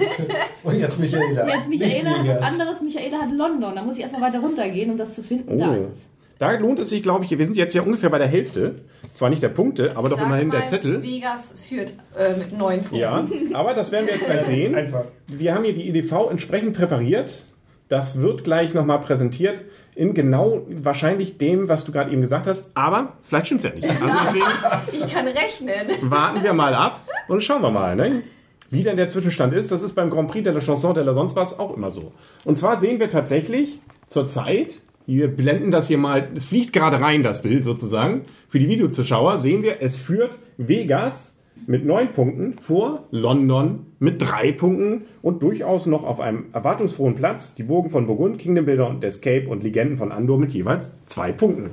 Und 0.64 0.80
jetzt 0.80 1.00
Michaela. 1.00 1.48
Jetzt 1.48 1.70
Nicht 1.70 1.82
Michaela 1.84 2.10
hat 2.12 2.24
Vegas. 2.24 2.42
was 2.42 2.48
anderes. 2.52 2.82
Michaela 2.82 3.18
hat 3.22 3.32
London. 3.32 3.76
Da 3.76 3.84
muss 3.84 3.96
ich 3.96 4.02
erstmal 4.02 4.22
weiter 4.22 4.40
runtergehen, 4.40 4.92
um 4.92 4.98
das 4.98 5.14
zu 5.16 5.24
finden. 5.24 5.60
Da 5.60 5.70
Oh. 5.70 5.74
ist 5.74 5.90
es. 5.92 6.10
Da 6.44 6.52
lohnt 6.52 6.78
es 6.80 6.90
sich, 6.90 7.02
glaube 7.02 7.24
ich, 7.24 7.32
wir 7.32 7.46
sind 7.46 7.56
jetzt 7.56 7.74
ja 7.74 7.84
ungefähr 7.84 8.10
bei 8.10 8.18
der 8.18 8.28
Hälfte. 8.28 8.76
Zwar 9.14 9.30
nicht 9.30 9.42
der 9.42 9.48
Punkte, 9.48 9.94
aber 9.96 10.10
Ich 10.10 10.14
doch 10.14 10.22
immerhin 10.22 10.52
der 10.52 10.62
mal, 10.62 10.68
Zettel. 10.68 11.02
Vegas 11.02 11.54
führt 11.58 11.94
äh, 12.18 12.36
mit 12.36 12.52
neun 12.52 12.80
Punkten. 12.80 12.98
Ja, 12.98 13.26
aber 13.54 13.74
das 13.74 13.94
werden 13.94 14.08
wir 14.08 14.14
jetzt 14.14 14.26
gleich 14.26 14.42
sehen. 14.56 14.76
Einfach. 14.76 15.06
Wir 15.28 15.56
haben 15.56 15.64
hier 15.64 15.74
die 15.74 15.88
EDV 15.88 16.30
entsprechend 16.32 16.76
präpariert. 16.76 17.46
Das 17.88 18.20
wird 18.20 18.44
gleich 18.44 18.74
nochmal 18.74 19.00
präsentiert 19.00 19.62
in 19.96 20.14
genau 20.14 20.64
wahrscheinlich 20.68 21.38
dem, 21.38 21.70
was 21.70 21.86
du 21.86 21.94
gerade 21.94 22.12
eben 22.12 22.22
gesagt 22.22 22.46
hast. 22.46 22.76
Aber 22.76 23.14
vielleicht 23.24 23.46
stimmt's 23.46 23.64
ja 23.64 23.70
nicht. 23.72 23.86
Also 23.90 24.04
deswegen 24.26 24.46
Ich 24.92 25.08
kann 25.08 25.26
rechnen. 25.28 25.88
warten 26.02 26.44
wir 26.44 26.52
mal 26.52 26.76
ab 26.76 27.00
und 27.30 27.42
schauen 27.42 27.62
wir 27.62 27.72
mal, 27.72 27.96
ne? 27.96 28.22
wie 28.70 28.84
denn 28.84 28.98
der 28.98 29.08
Zwischenstand 29.08 29.54
ist. 29.54 29.72
Das 29.72 29.82
ist 29.82 29.94
beim 29.94 30.10
Grand 30.10 30.30
Prix 30.30 30.44
de 30.44 30.52
la 30.52 30.60
Chanson 30.60 30.94
de 30.94 31.04
la 31.06 31.14
sonst 31.14 31.38
was 31.38 31.58
auch 31.60 31.78
immer 31.78 31.92
so. 31.92 32.12
Und 32.44 32.58
zwar 32.58 32.82
sehen 32.82 33.00
wir 33.00 33.10
tatsächlich 33.10 33.80
zurzeit, 34.08 34.82
wir 35.06 35.28
blenden 35.28 35.72
das 35.72 35.88
hier 35.88 35.98
mal, 35.98 36.30
es 36.36 36.46
fliegt 36.46 36.74
gerade 36.74 37.02
rein, 37.02 37.24
das 37.24 37.42
Bild 37.42 37.64
sozusagen. 37.64 38.22
Für 38.50 38.60
die 38.60 38.70
Videozuschauer 38.70 39.40
sehen 39.40 39.64
wir, 39.64 39.82
es 39.82 39.98
führt 39.98 40.38
Vegas 40.58 41.38
mit 41.68 41.86
neun 41.86 42.12
Punkten 42.12 42.56
vor 42.60 43.08
London 43.12 43.86
mit 44.00 44.22
drei 44.22 44.52
Punkten 44.52 45.06
und 45.22 45.44
durchaus 45.44 45.86
noch 45.86 46.04
auf 46.04 46.20
einem 46.20 46.46
erwartungsfrohen 46.52 47.16
Platz 47.16 47.56
die 47.56 47.64
Burgen 47.64 47.90
von 47.90 48.08
Burgund, 48.08 48.38
Kingdom 48.38 48.66
Builder 48.66 48.90
und 48.90 49.04
Escape 49.04 49.48
und 49.48 49.64
Legenden 49.64 49.98
von 49.98 50.12
Andor 50.12 50.38
mit 50.40 50.52
jeweils 50.52 50.92
zwei 51.06 51.32
Punkten. 51.32 51.72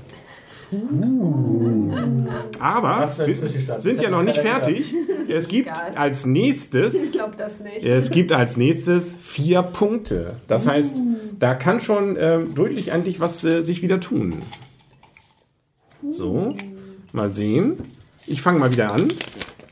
Aber 2.58 3.10
wir 3.26 3.80
sind 3.80 4.00
ja 4.00 4.10
noch 4.10 4.22
nicht 4.22 4.38
fertig. 4.38 4.94
Es 5.28 5.48
gibt 5.48 5.70
als 5.96 6.26
nächstes 6.26 6.94
Ich 6.94 7.12
glaube 7.12 7.36
das 7.36 7.60
nicht. 7.60 7.84
Es 7.84 8.10
gibt 8.10 8.32
als 8.32 8.56
nächstes 8.56 9.14
vier 9.20 9.62
Punkte. 9.62 10.34
Das 10.48 10.66
heißt, 10.66 10.98
da 11.38 11.54
kann 11.54 11.80
schon 11.80 12.16
ähm, 12.20 12.54
deutlich 12.54 12.92
eigentlich 12.92 13.20
was 13.20 13.44
äh, 13.44 13.62
sich 13.62 13.82
wieder 13.82 14.00
tun. 14.00 14.42
So, 16.08 16.54
mal 17.12 17.32
sehen. 17.32 17.78
Ich 18.26 18.42
fange 18.42 18.58
mal 18.58 18.72
wieder 18.72 18.92
an. 18.92 19.12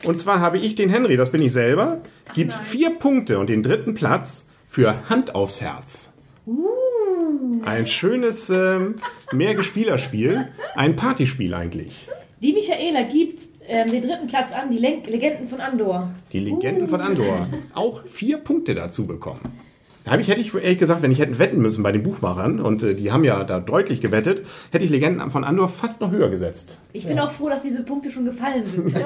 Und 0.03 0.19
zwar 0.19 0.39
habe 0.39 0.57
ich 0.57 0.75
den 0.75 0.89
Henry, 0.89 1.17
das 1.17 1.31
bin 1.31 1.41
ich 1.41 1.51
selber, 1.51 2.01
gibt 2.33 2.53
vier 2.53 2.91
Punkte 2.91 3.39
und 3.39 3.49
den 3.49 3.63
dritten 3.63 3.93
Platz 3.93 4.47
für 4.69 5.09
Hand 5.09 5.35
aufs 5.35 5.61
Herz. 5.61 6.11
Ein 7.65 7.87
schönes 7.87 8.49
ähm, 8.49 8.95
Mehrgespielerspiel, 9.31 10.47
ein 10.75 10.95
Partyspiel 10.95 11.53
eigentlich. 11.53 12.07
Die 12.41 12.53
Michaela 12.53 13.03
gibt 13.03 13.43
ähm, 13.67 13.91
den 13.91 14.07
dritten 14.07 14.27
Platz 14.27 14.51
an, 14.53 14.71
die 14.71 14.77
Len 14.77 15.03
Legenden 15.05 15.47
von 15.47 15.59
Andor. 15.61 16.09
Die 16.31 16.39
Legenden 16.39 16.87
von 16.87 17.01
Andor. 17.01 17.47
Auch 17.73 18.03
vier 18.05 18.37
Punkte 18.37 18.73
dazu 18.75 19.05
bekommen. 19.05 19.41
Da 20.05 20.11
habe 20.11 20.21
ich, 20.21 20.29
hätte 20.29 20.41
ich 20.41 20.55
ehrlich 20.55 20.79
gesagt, 20.79 21.01
wenn 21.01 21.11
ich 21.11 21.19
hätte 21.19 21.37
wetten 21.37 21.61
müssen 21.61 21.83
bei 21.83 21.91
den 21.91 22.01
Buchmachern, 22.01 22.59
und 22.59 22.81
äh, 22.81 22.95
die 22.95 23.11
haben 23.11 23.23
ja 23.23 23.43
da 23.43 23.59
deutlich 23.59 24.01
gewettet, 24.01 24.45
hätte 24.71 24.85
ich 24.85 24.89
Legenden 24.89 25.29
von 25.29 25.43
Andor 25.43 25.69
fast 25.69 26.01
noch 26.01 26.11
höher 26.11 26.29
gesetzt. 26.29 26.79
Ich 26.93 27.05
bin 27.05 27.19
auch 27.19 27.31
froh, 27.31 27.49
dass 27.49 27.61
diese 27.61 27.83
Punkte 27.83 28.09
schon 28.09 28.25
gefallen 28.25 28.65
sind. 28.65 28.95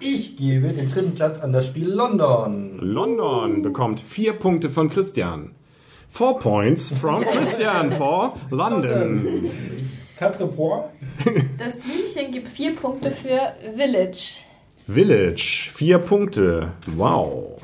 Ich 0.00 0.36
gebe 0.36 0.68
den 0.68 0.88
dritten 0.88 1.14
Platz 1.14 1.40
an 1.40 1.52
das 1.52 1.66
Spiel 1.66 1.88
London. 1.88 2.78
London 2.80 3.62
bekommt 3.62 3.98
vier 3.98 4.32
Punkte 4.32 4.70
von 4.70 4.90
Christian. 4.90 5.56
Four 6.08 6.38
points 6.40 6.92
from 6.92 7.22
Christian 7.24 7.92
for 7.92 8.34
London. 8.50 9.50
Quatre 10.18 10.46
points. 10.46 10.88
Das 11.58 11.76
Blümchen 11.78 12.30
gibt 12.32 12.48
vier 12.48 12.74
Punkte 12.74 13.10
für 13.10 13.52
Village. 13.76 14.40
Village, 14.86 15.68
vier 15.72 15.98
Punkte. 15.98 16.72
Wow. 16.86 17.60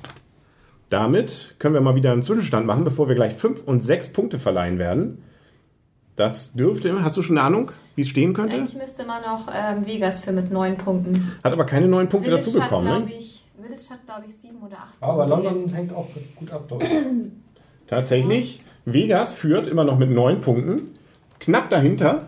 Damit 0.91 1.57
können 1.59 1.75
wir 1.75 1.81
mal 1.81 1.95
wieder 1.97 2.13
einen 2.13 2.23
Zwischenstand 2.23 2.67
machen, 2.67 2.85
bevor 2.85 3.09
wir 3.09 3.15
gleich 3.17 3.35
fünf 3.35 3.63
und 3.65 3.83
sechs 3.83 4.13
Punkte 4.13 4.39
verleihen 4.39 4.79
werden. 4.79 5.23
Das 6.17 6.53
dürfte, 6.53 7.03
hast 7.03 7.17
du 7.17 7.23
schon 7.23 7.37
eine 7.39 7.47
Ahnung, 7.47 7.73
wie 7.97 8.03
es 8.03 8.09
stehen 8.09 8.35
könnte? 8.35 8.55
Eigentlich 8.55 8.77
müsste 8.77 9.05
man 9.05 9.23
noch 9.23 9.49
ähm, 9.53 9.85
Vegas 9.85 10.25
für 10.25 10.31
mit 10.31 10.53
neun 10.53 10.77
Punkten. 10.77 11.33
Hat 11.43 11.53
aber 11.53 11.65
keine 11.67 11.89
neun 11.89 12.09
Punkte 12.09 12.29
Village 12.31 12.45
dazu 12.47 12.63
hat, 12.63 12.71
bekommen. 12.71 12.87
glaube 12.87 13.07
Ne? 13.07 13.15
ich, 13.19 13.45
Village 13.61 13.91
hat, 13.91 14.05
glaube 14.07 14.23
ich, 14.27 14.35
sieben 14.35 14.59
oder 14.63 14.77
acht 14.77 14.95
Aber 15.01 15.27
Punkte 15.27 15.45
London 15.49 15.65
jetzt. 15.65 15.75
hängt 15.75 15.93
auch 15.93 16.07
gut 16.37 16.51
ab. 16.53 16.67
Doch. 16.69 16.81
Tatsächlich, 17.95 18.59
Vegas 18.87 19.33
führt 19.33 19.69
immer 19.69 19.85
noch 19.85 20.01
mit 20.01 20.11
neun 20.11 20.41
Punkten. 20.41 20.97
Knapp 21.39 21.71
dahinter, 21.71 22.27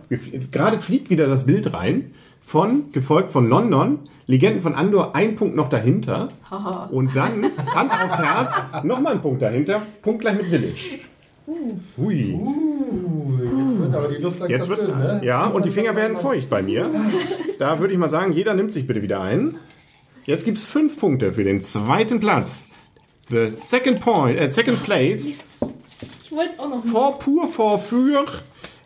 gerade 0.52 0.78
fliegt 0.78 1.10
wieder 1.10 1.26
das 1.26 1.46
Bild 1.46 1.74
rein, 1.74 2.12
von, 2.40 2.92
gefolgt 2.92 3.32
von 3.32 3.48
London, 3.48 3.98
Legenden 4.28 4.62
von 4.62 4.76
Andor, 4.76 5.16
ein 5.16 5.34
Punkt 5.34 5.56
noch 5.56 5.68
dahinter. 5.68 6.28
Und 6.92 7.16
dann, 7.16 7.46
Hand 7.74 7.90
aufs 7.90 8.18
Herz, 8.18 8.52
nochmal 8.84 9.14
ein 9.14 9.22
Punkt 9.22 9.42
dahinter, 9.42 9.82
Punkt 10.02 10.20
gleich 10.20 10.36
mit 10.36 10.46
Village. 10.46 11.00
Hui. 11.96 12.32
Uh, 12.32 13.38
jetzt 13.42 13.80
wird 13.80 13.94
aber 13.94 14.08
die 14.08 14.22
Luft 14.22 14.38
langsam 14.38 14.56
Jetzt 14.56 14.68
wird, 14.68 14.82
dünn, 14.82 14.98
ne? 14.98 15.20
ja, 15.24 15.46
und 15.46 15.64
die 15.64 15.70
Finger 15.70 15.96
werden 15.96 16.16
feucht 16.16 16.48
bei 16.48 16.62
mir. 16.62 16.92
Da 17.58 17.80
würde 17.80 17.92
ich 17.92 17.98
mal 17.98 18.08
sagen, 18.08 18.32
jeder 18.32 18.54
nimmt 18.54 18.72
sich 18.72 18.86
bitte 18.86 19.02
wieder 19.02 19.20
ein. 19.20 19.56
Jetzt 20.26 20.44
gibt 20.44 20.58
es 20.58 20.64
fünf 20.64 21.00
Punkte 21.00 21.32
für 21.32 21.42
den 21.42 21.60
zweiten 21.60 22.20
Platz. 22.20 22.68
The 23.30 23.50
second 23.56 24.00
point, 24.00 24.38
äh, 24.38 24.48
second 24.48 24.84
place 24.84 25.38
wollte 26.36 26.52
es 26.52 26.58
auch 26.58 26.68
noch. 26.68 26.84
For 26.84 27.18
pur 27.18 27.48
for 27.48 27.78
für 27.78 28.24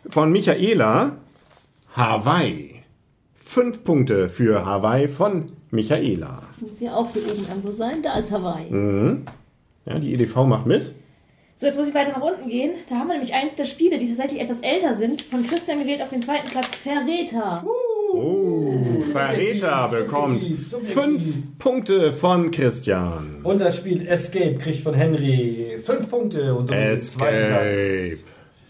von 0.09 0.31
Michaela 0.31 1.17
Hawaii. 1.95 2.83
Fünf 3.35 3.83
Punkte 3.83 4.29
für 4.29 4.65
Hawaii 4.65 5.07
von 5.07 5.51
Michaela. 5.71 6.43
Muss 6.59 6.79
ja 6.79 6.95
auch 6.95 7.11
hier 7.11 7.23
oben 7.23 7.45
irgendwo 7.47 7.71
sein. 7.71 8.01
Da 8.01 8.17
ist 8.17 8.31
Hawaii. 8.31 9.17
Ja, 9.85 9.99
die 9.99 10.13
EDV 10.13 10.35
macht 10.45 10.65
mit. 10.65 10.93
So, 11.57 11.67
jetzt 11.67 11.77
muss 11.77 11.87
ich 11.87 11.93
weiter 11.93 12.11
nach 12.17 12.21
unten 12.21 12.49
gehen. 12.49 12.71
Da 12.89 12.95
haben 12.95 13.07
wir 13.07 13.13
nämlich 13.13 13.35
eins 13.35 13.53
der 13.55 13.65
Spiele, 13.65 13.99
die 13.99 14.07
tatsächlich 14.07 14.41
etwas 14.41 14.61
älter 14.61 14.95
sind. 14.95 15.21
Von 15.21 15.45
Christian 15.45 15.79
gewählt 15.79 16.01
auf 16.01 16.09
den 16.09 16.23
zweiten 16.23 16.49
Platz 16.49 16.67
Verräter. 16.77 17.63
Oh, 18.13 19.00
Verräter 19.11 19.87
bekommt 19.89 20.43
fünf 20.93 21.57
Punkte 21.59 22.13
von 22.13 22.51
Christian. 22.51 23.39
Und 23.43 23.59
das 23.59 23.77
Spiel 23.77 24.07
Escape 24.07 24.55
kriegt 24.55 24.83
von 24.83 24.93
Henry 24.93 25.77
fünf 25.83 26.09
Punkte 26.09 26.53
und 26.55 26.67
zweiten 26.67 27.53
Escape. 27.53 28.17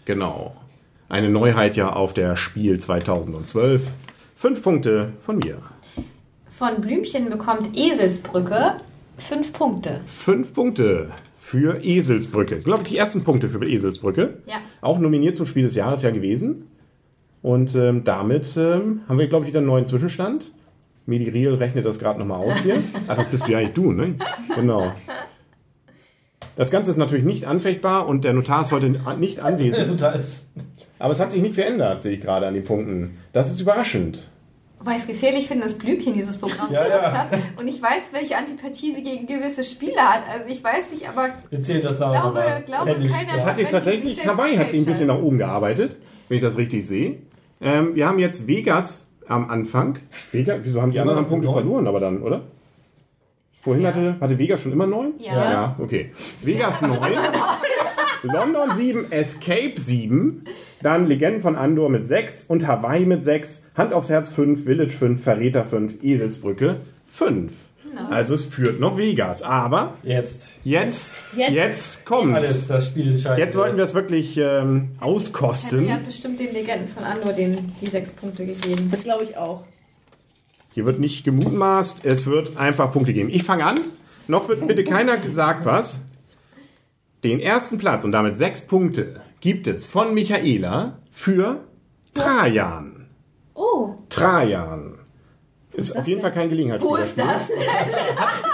Genau. 0.04 0.56
Eine 1.08 1.28
Neuheit 1.28 1.76
ja 1.76 1.92
auf 1.92 2.14
der 2.14 2.36
Spiel 2.36 2.78
2012. 2.78 3.82
Fünf 4.36 4.62
Punkte 4.62 5.12
von 5.20 5.38
mir. 5.38 5.58
Von 6.48 6.80
Blümchen 6.80 7.30
bekommt 7.30 7.76
Eselsbrücke 7.76 8.76
fünf 9.16 9.52
Punkte. 9.52 10.00
Fünf 10.06 10.54
Punkte 10.54 11.10
für 11.38 11.84
Eselsbrücke. 11.84 12.56
Ich 12.56 12.64
glaube, 12.64 12.84
die 12.84 12.96
ersten 12.96 13.24
Punkte 13.24 13.48
für 13.48 13.64
Eselsbrücke. 13.64 14.38
Ja. 14.46 14.56
Auch 14.80 14.98
nominiert 14.98 15.36
zum 15.36 15.46
Spiel 15.46 15.64
des 15.64 15.74
Jahres 15.74 16.02
ja 16.02 16.10
gewesen. 16.10 16.68
Und 17.42 17.74
ähm, 17.74 18.04
damit 18.04 18.56
ähm, 18.56 19.00
haben 19.08 19.18
wir, 19.18 19.26
glaube 19.26 19.44
ich, 19.44 19.48
wieder 19.50 19.58
einen 19.58 19.66
neuen 19.66 19.86
Zwischenstand. 19.86 20.52
Medi 21.06 21.28
Riel 21.28 21.54
rechnet 21.54 21.84
das 21.84 21.98
gerade 21.98 22.20
nochmal 22.20 22.38
aus 22.40 22.58
hier. 22.60 22.76
Ach, 23.08 23.16
das 23.16 23.26
bist 23.26 23.46
du 23.48 23.52
ja 23.52 23.58
eigentlich 23.58 23.74
du, 23.74 23.92
ne? 23.92 24.14
Genau. 24.54 24.92
Das 26.54 26.70
Ganze 26.70 26.90
ist 26.90 26.96
natürlich 26.96 27.24
nicht 27.24 27.46
anfechtbar 27.46 28.06
und 28.06 28.24
der 28.24 28.34
Notar 28.34 28.62
ist 28.62 28.72
heute 28.72 28.90
nicht 29.18 29.40
anwesend. 29.40 29.90
Und 29.90 30.00
da 30.02 30.10
ist 30.10 30.46
Aber 30.98 31.12
es 31.12 31.18
hat 31.20 31.32
sich 31.32 31.42
nichts 31.42 31.56
geändert, 31.56 32.02
sehe 32.02 32.12
ich 32.12 32.20
gerade 32.20 32.46
an 32.46 32.54
den 32.54 32.62
Punkten. 32.64 33.16
Das 33.32 33.50
ist 33.50 33.60
überraschend. 33.60 34.28
Wobei 34.78 34.92
ich 34.92 34.98
es 34.98 35.06
gefährlich 35.06 35.46
finde, 35.48 35.62
dass 35.62 35.78
Blümchen 35.78 36.12
dieses 36.12 36.36
Programm 36.36 36.70
Ja, 36.72 36.82
gemacht 36.84 37.02
ja. 37.02 37.14
hat. 37.30 37.38
Und 37.56 37.68
ich 37.68 37.80
weiß, 37.80 38.10
welche 38.12 38.36
Antipathie 38.36 38.92
sie 38.94 39.02
gegen 39.02 39.26
gewisse 39.26 39.62
Spiele 39.62 39.96
hat. 40.00 40.22
Also 40.30 40.48
ich 40.48 40.62
weiß 40.62 40.90
nicht, 40.90 41.08
aber 41.08 41.30
wir 41.50 41.60
zählen 41.60 41.82
das 41.82 41.98
glaube, 41.98 42.40
glaube 42.66 42.90
keiner- 42.92 43.32
Das 43.34 43.46
hat 43.46 43.56
sich 43.56 43.66
ich 43.66 43.72
tatsächlich, 43.72 44.26
Hawaii 44.26 44.56
hat 44.56 44.70
sich 44.70 44.80
ein 44.80 44.86
bisschen 44.86 45.06
nach 45.06 45.18
oben 45.18 45.38
gearbeitet, 45.38 45.96
wenn 46.28 46.36
ich 46.38 46.42
das 46.42 46.58
richtig 46.58 46.86
sehe. 46.86 47.16
Ähm, 47.62 47.94
wir 47.94 48.06
haben 48.08 48.18
jetzt 48.18 48.46
Vegas 48.46 49.06
am 49.28 49.48
Anfang. 49.50 49.98
Vegas, 50.32 50.60
wieso 50.62 50.82
haben 50.82 50.90
die 50.90 50.96
Ja, 50.96 51.02
anderen 51.02 51.26
Punkte 51.26 51.46
neun. 51.46 51.54
verloren, 51.54 51.86
aber 51.86 52.00
dann, 52.00 52.22
oder? 52.22 52.42
Vorhin 53.52 53.84
Ja. 53.84 53.90
hatte, 53.90 54.16
hatte 54.20 54.38
Vegas 54.38 54.62
schon 54.62 54.72
immer 54.72 54.86
neun? 54.86 55.12
Ja. 55.18 55.50
Ja, 55.52 55.76
okay. 55.78 56.10
Vegas 56.42 56.80
neun. 56.80 56.98
London 58.24 58.70
7, 58.76 59.10
Escape 59.10 59.72
7, 59.76 60.44
dann 60.82 61.06
Legenden 61.08 61.42
von 61.42 61.56
Andor 61.56 61.88
mit 61.90 62.06
6 62.06 62.44
und 62.44 62.66
Hawaii 62.68 63.04
mit 63.04 63.24
6, 63.24 63.70
Hand 63.76 63.92
aufs 63.92 64.10
Herz 64.10 64.28
5, 64.28 64.62
Village 64.64 64.92
5, 64.92 65.22
Verräter 65.22 65.64
5, 65.64 66.02
Eselsbrücke 66.04 66.76
5. 67.10 67.52
Also 68.10 68.34
es 68.34 68.44
führt 68.44 68.80
noch 68.80 68.96
Vegas, 68.96 69.42
aber 69.42 69.94
Jetzt. 70.02 70.50
jetzt, 70.64 71.22
jetzt, 71.36 71.52
Jetzt. 71.52 72.04
kommt's. 72.06 72.36
Alles 72.36 72.66
das 72.68 72.86
Spiel 72.86 73.08
entscheidet. 73.12 73.38
Jetzt 73.38 73.54
sollten 73.54 73.76
wir 73.76 73.84
es 73.84 73.94
wirklich 73.94 74.36
ähm, 74.36 74.42
Henry 74.42 74.88
auskosten. 75.00 75.92
hat 75.92 76.04
bestimmt 76.04 76.40
den 76.40 76.52
Legenden 76.52 76.88
von 76.88 77.04
Andor 77.04 77.32
den, 77.32 77.72
die 77.80 77.86
sechs 77.86 78.12
Punkte 78.12 78.46
gegeben. 78.46 78.88
Das 78.90 79.02
glaube 79.04 79.24
ich 79.24 79.36
auch. 79.36 79.64
Hier 80.74 80.86
wird 80.86 80.98
nicht 81.00 81.24
gemutmaßt, 81.24 82.04
es 82.04 82.26
wird 82.26 82.56
einfach 82.56 82.92
Punkte 82.92 83.12
geben. 83.12 83.28
Ich 83.30 83.42
fange 83.44 83.64
an. 83.66 83.76
Noch 84.28 84.48
wird 84.48 84.66
bitte 84.66 84.84
keiner 84.84 85.16
gesagt 85.18 85.64
was. 85.66 86.00
Den 87.24 87.40
ersten 87.40 87.78
Platz 87.78 88.04
und 88.04 88.12
damit 88.12 88.36
sechs 88.36 88.62
Punkte 88.62 89.20
gibt 89.40 89.66
es 89.66 89.86
von 89.86 90.14
Michaela 90.14 90.98
für 91.12 91.60
Trajan. 92.14 93.06
Oh, 93.54 93.94
Trajan. 94.08 94.94
Ist 95.74 95.96
auf 95.96 96.06
jeden 96.06 96.20
Fall 96.20 96.32
kein 96.32 96.50
Gelegenheit. 96.50 96.82
Wo 96.82 96.96
ist 96.96 97.16
das? 97.18 97.50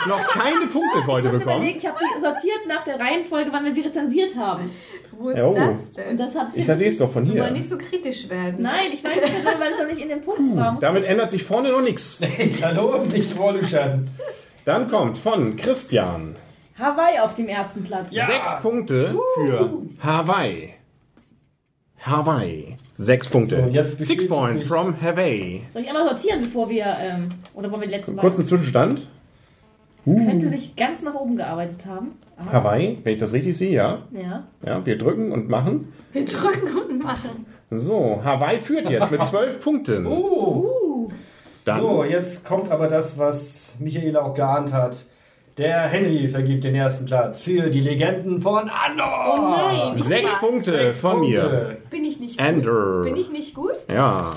Noch 0.07 0.25
keine 0.29 0.67
Punkte 0.67 1.05
heute 1.07 1.27
ich 1.27 1.33
bekommen. 1.33 1.57
überlegen, 1.57 1.79
ich 1.79 1.87
habe 1.87 1.99
sie 1.99 2.21
sortiert 2.21 2.67
nach 2.69 2.85
der 2.85 3.01
Reihenfolge, 3.01 3.51
wann 3.53 3.65
wir 3.65 3.75
sie 3.75 3.81
rezensiert 3.81 4.37
haben. 4.37 4.71
Wo 5.19 5.31
ist 5.31 5.41
Oh. 5.41 5.53
das 5.53 5.89
Und 5.89 5.97
denn? 5.97 6.17
das 6.17 6.35
hat 6.37 6.49
Ich 6.55 6.67
sehe 6.67 6.89
es 6.89 6.99
doch 6.99 7.11
von 7.11 7.25
hier. 7.25 7.51
nicht 7.51 7.69
so 7.69 7.77
kritisch 7.77 8.29
werden. 8.29 8.63
Nein, 8.63 8.93
ich 8.93 9.03
weiß 9.03 9.17
nicht, 9.17 9.45
weil 9.45 9.73
es 9.73 9.79
noch 9.81 9.89
nicht 9.89 10.01
in 10.01 10.09
den 10.11 10.21
Punkten 10.23 10.57
war. 10.57 10.77
Damit 10.81 11.05
ändert 11.07 11.31
sich 11.33 11.43
vorne 11.43 11.71
noch 11.73 11.83
nichts. 11.83 12.21
Hallo, 12.63 13.03
nicht 13.05 13.31
vorluschern. 13.33 14.09
Dann 14.65 14.89
kommt 14.89 15.19
von 15.19 15.57
Christian 15.57 16.37
Hawaii 16.79 17.19
auf 17.19 17.35
dem 17.35 17.49
ersten 17.49 17.83
Platz. 17.83 18.09
Ja. 18.13 18.27
Sechs 18.29 18.61
Punkte 18.63 19.17
für 19.35 19.83
Hawaii. 20.01 20.75
Hawaii. 22.01 22.77
Sechs 23.01 23.29
Punkte. 23.29 23.63
So, 23.63 23.69
jetzt 23.75 23.99
Six 24.05 24.27
points 24.27 24.63
sich- 24.63 24.69
from 24.69 25.01
Hawaii. 25.01 25.63
Soll 25.73 25.83
ich 25.83 25.89
einmal 25.89 26.05
sortieren, 26.05 26.41
bevor 26.43 26.69
wir, 26.69 26.85
ähm, 27.01 27.29
oder 27.55 27.71
wollen 27.71 27.83
wir 27.83 27.89
die 27.89 27.95
letzten 27.95 28.17
Kurzen 28.17 28.45
Zwischenstand. 28.45 29.07
beiden? 30.05 30.27
Könnte 30.27 30.51
sich 30.51 30.75
ganz 30.75 31.03
nach 31.03 31.15
oben 31.15 31.37
gearbeitet 31.37 31.87
haben. 31.87 32.13
Aber, 32.37 32.53
Hawaii, 32.53 32.99
wenn 33.05 33.13
ich 33.13 33.19
das 33.21 33.33
richtig 33.33 33.57
sehe, 33.57 33.71
ja. 33.73 33.99
ja. 34.13 34.45
Ja, 34.67 34.85
wir 34.85 34.99
drücken 34.99 35.31
und 35.33 35.49
machen. 35.49 35.93
Wir 36.13 36.25
drücken 36.25 36.77
und 36.91 37.03
machen. 37.05 37.47
So, 37.71 38.21
Hawaii 38.25 38.59
führt 38.59 38.89
jetzt 38.91 39.11
mit 39.13 39.23
zwölf 39.27 39.61
Punkten. 39.65 40.07
Uh. 40.07 40.11
Uh, 40.11 41.09
Dann 41.65 41.81
So, 41.81 42.05
jetzt 42.05 42.45
kommt 42.45 42.71
aber 42.71 42.89
das, 42.89 43.17
was 43.19 43.75
Michaela 43.79 44.23
auch 44.23 44.35
geahnt 44.35 44.73
hat. 44.73 45.05
Der 45.59 45.81
Henry 45.89 46.29
vergibt 46.29 46.63
den 46.63 46.77
ersten 46.77 47.05
Platz 47.05 47.43
für 47.43 47.69
die 47.69 47.81
Legenden 47.81 48.41
von 48.41 48.71
Andor. 48.71 49.35
Oh 49.35 49.51
nein. 49.51 50.03
Sechs. 50.03 50.39
Punkte 50.39 50.71
Sechs 50.71 51.01
von 51.01 51.19
mir. 51.21 51.41
Punkte. 51.41 51.77
Bin 51.91 52.05
ich 52.19 52.37
nicht 52.37 52.39
gut? 52.39 52.47
Ender. 52.47 53.03
Bin 53.03 53.17
ich 53.17 53.31
nicht 53.31 53.55
gut? 53.55 53.77
Ja. 53.93 54.33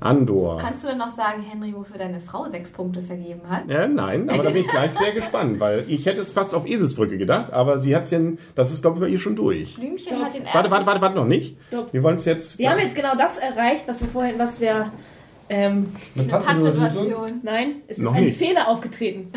Andor. 0.00 0.58
Kannst 0.58 0.82
du 0.82 0.88
denn 0.88 0.98
noch 0.98 1.10
sagen, 1.10 1.42
Henry, 1.42 1.74
wofür 1.74 1.96
deine 1.96 2.20
Frau 2.20 2.44
sechs 2.46 2.70
Punkte 2.70 3.00
vergeben 3.00 3.40
hat? 3.48 3.68
Ja, 3.68 3.86
nein, 3.86 4.28
aber 4.28 4.42
da 4.42 4.50
bin 4.50 4.62
ich 4.62 4.68
gleich 4.68 4.92
sehr 4.92 5.12
gespannt, 5.12 5.60
weil 5.60 5.84
ich 5.88 6.04
hätte 6.06 6.20
es 6.20 6.32
fast 6.32 6.54
auf 6.54 6.66
Eselsbrücke 6.66 7.16
gedacht, 7.16 7.52
aber 7.52 7.78
sie 7.78 7.94
hat 7.94 8.02
es 8.02 8.10
ja, 8.10 8.20
das 8.54 8.70
ist 8.70 8.82
glaube 8.82 8.98
ich 8.98 9.00
bei 9.02 9.08
ihr 9.08 9.18
schon 9.18 9.36
durch. 9.36 9.76
Blümchen 9.76 10.22
hat 10.22 10.34
den 10.34 10.42
ersten. 10.42 10.54
Warte, 10.54 10.70
warte, 10.70 10.86
warte, 10.86 11.00
warte, 11.00 11.16
noch 11.16 11.26
nicht. 11.26 11.56
Stopp. 11.68 11.92
Wir 11.92 12.02
wollen 12.02 12.16
es 12.16 12.24
jetzt. 12.24 12.58
Wir 12.58 12.70
haben 12.70 12.80
jetzt 12.80 12.96
genau 12.96 13.14
das 13.16 13.38
erreicht, 13.38 13.84
was 13.86 14.00
wir 14.00 14.08
vorhin, 14.08 14.38
was 14.38 14.60
wir. 14.60 14.92
Ähm, 15.48 15.92
Eine 16.16 16.26
Pattsituation. 16.26 17.40
Nein, 17.42 17.76
es 17.86 17.98
ist 17.98 18.04
Noch 18.04 18.14
ein 18.14 18.24
nicht. 18.24 18.38
Fehler 18.38 18.68
aufgetreten. 18.68 19.28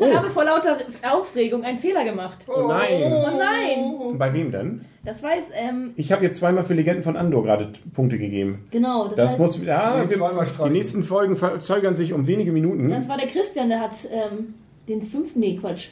Ich 0.00 0.14
habe 0.16 0.30
vor 0.30 0.44
lauter 0.44 0.78
Aufregung 1.02 1.64
einen 1.64 1.78
Fehler 1.78 2.04
gemacht. 2.04 2.38
Oh 2.48 2.66
nein. 2.68 3.02
Oh 3.04 3.28
nein! 3.36 4.18
Bei 4.18 4.32
wem 4.32 4.50
denn? 4.50 4.80
Das 5.04 5.22
weiß, 5.22 5.44
ähm, 5.54 5.92
Ich 5.96 6.12
habe 6.12 6.24
jetzt 6.24 6.38
zweimal 6.38 6.64
für 6.64 6.74
Legenden 6.74 7.02
von 7.02 7.16
Andor 7.16 7.42
gerade 7.44 7.72
Punkte 7.94 8.18
gegeben. 8.18 8.64
genau. 8.70 9.04
Das, 9.08 9.16
Das 9.16 9.30
heißt, 9.32 9.38
muss. 9.38 9.64
Ja, 9.64 10.08
wir, 10.08 10.16
zweimal 10.16 10.46
die 10.66 10.70
nächsten 10.70 11.04
Folgen 11.04 11.36
verzögern 11.36 11.96
sich 11.96 12.12
um 12.12 12.26
wenige 12.26 12.52
Minuten. 12.52 12.88
das 12.90 13.08
war 13.08 13.16
der 13.18 13.28
Christian, 13.28 13.68
der 13.68 13.80
hat 13.80 13.92
ähm, 14.10 14.54
den 14.88 15.02
fünften. 15.02 15.40
Nee, 15.40 15.56
Quatsch. 15.56 15.88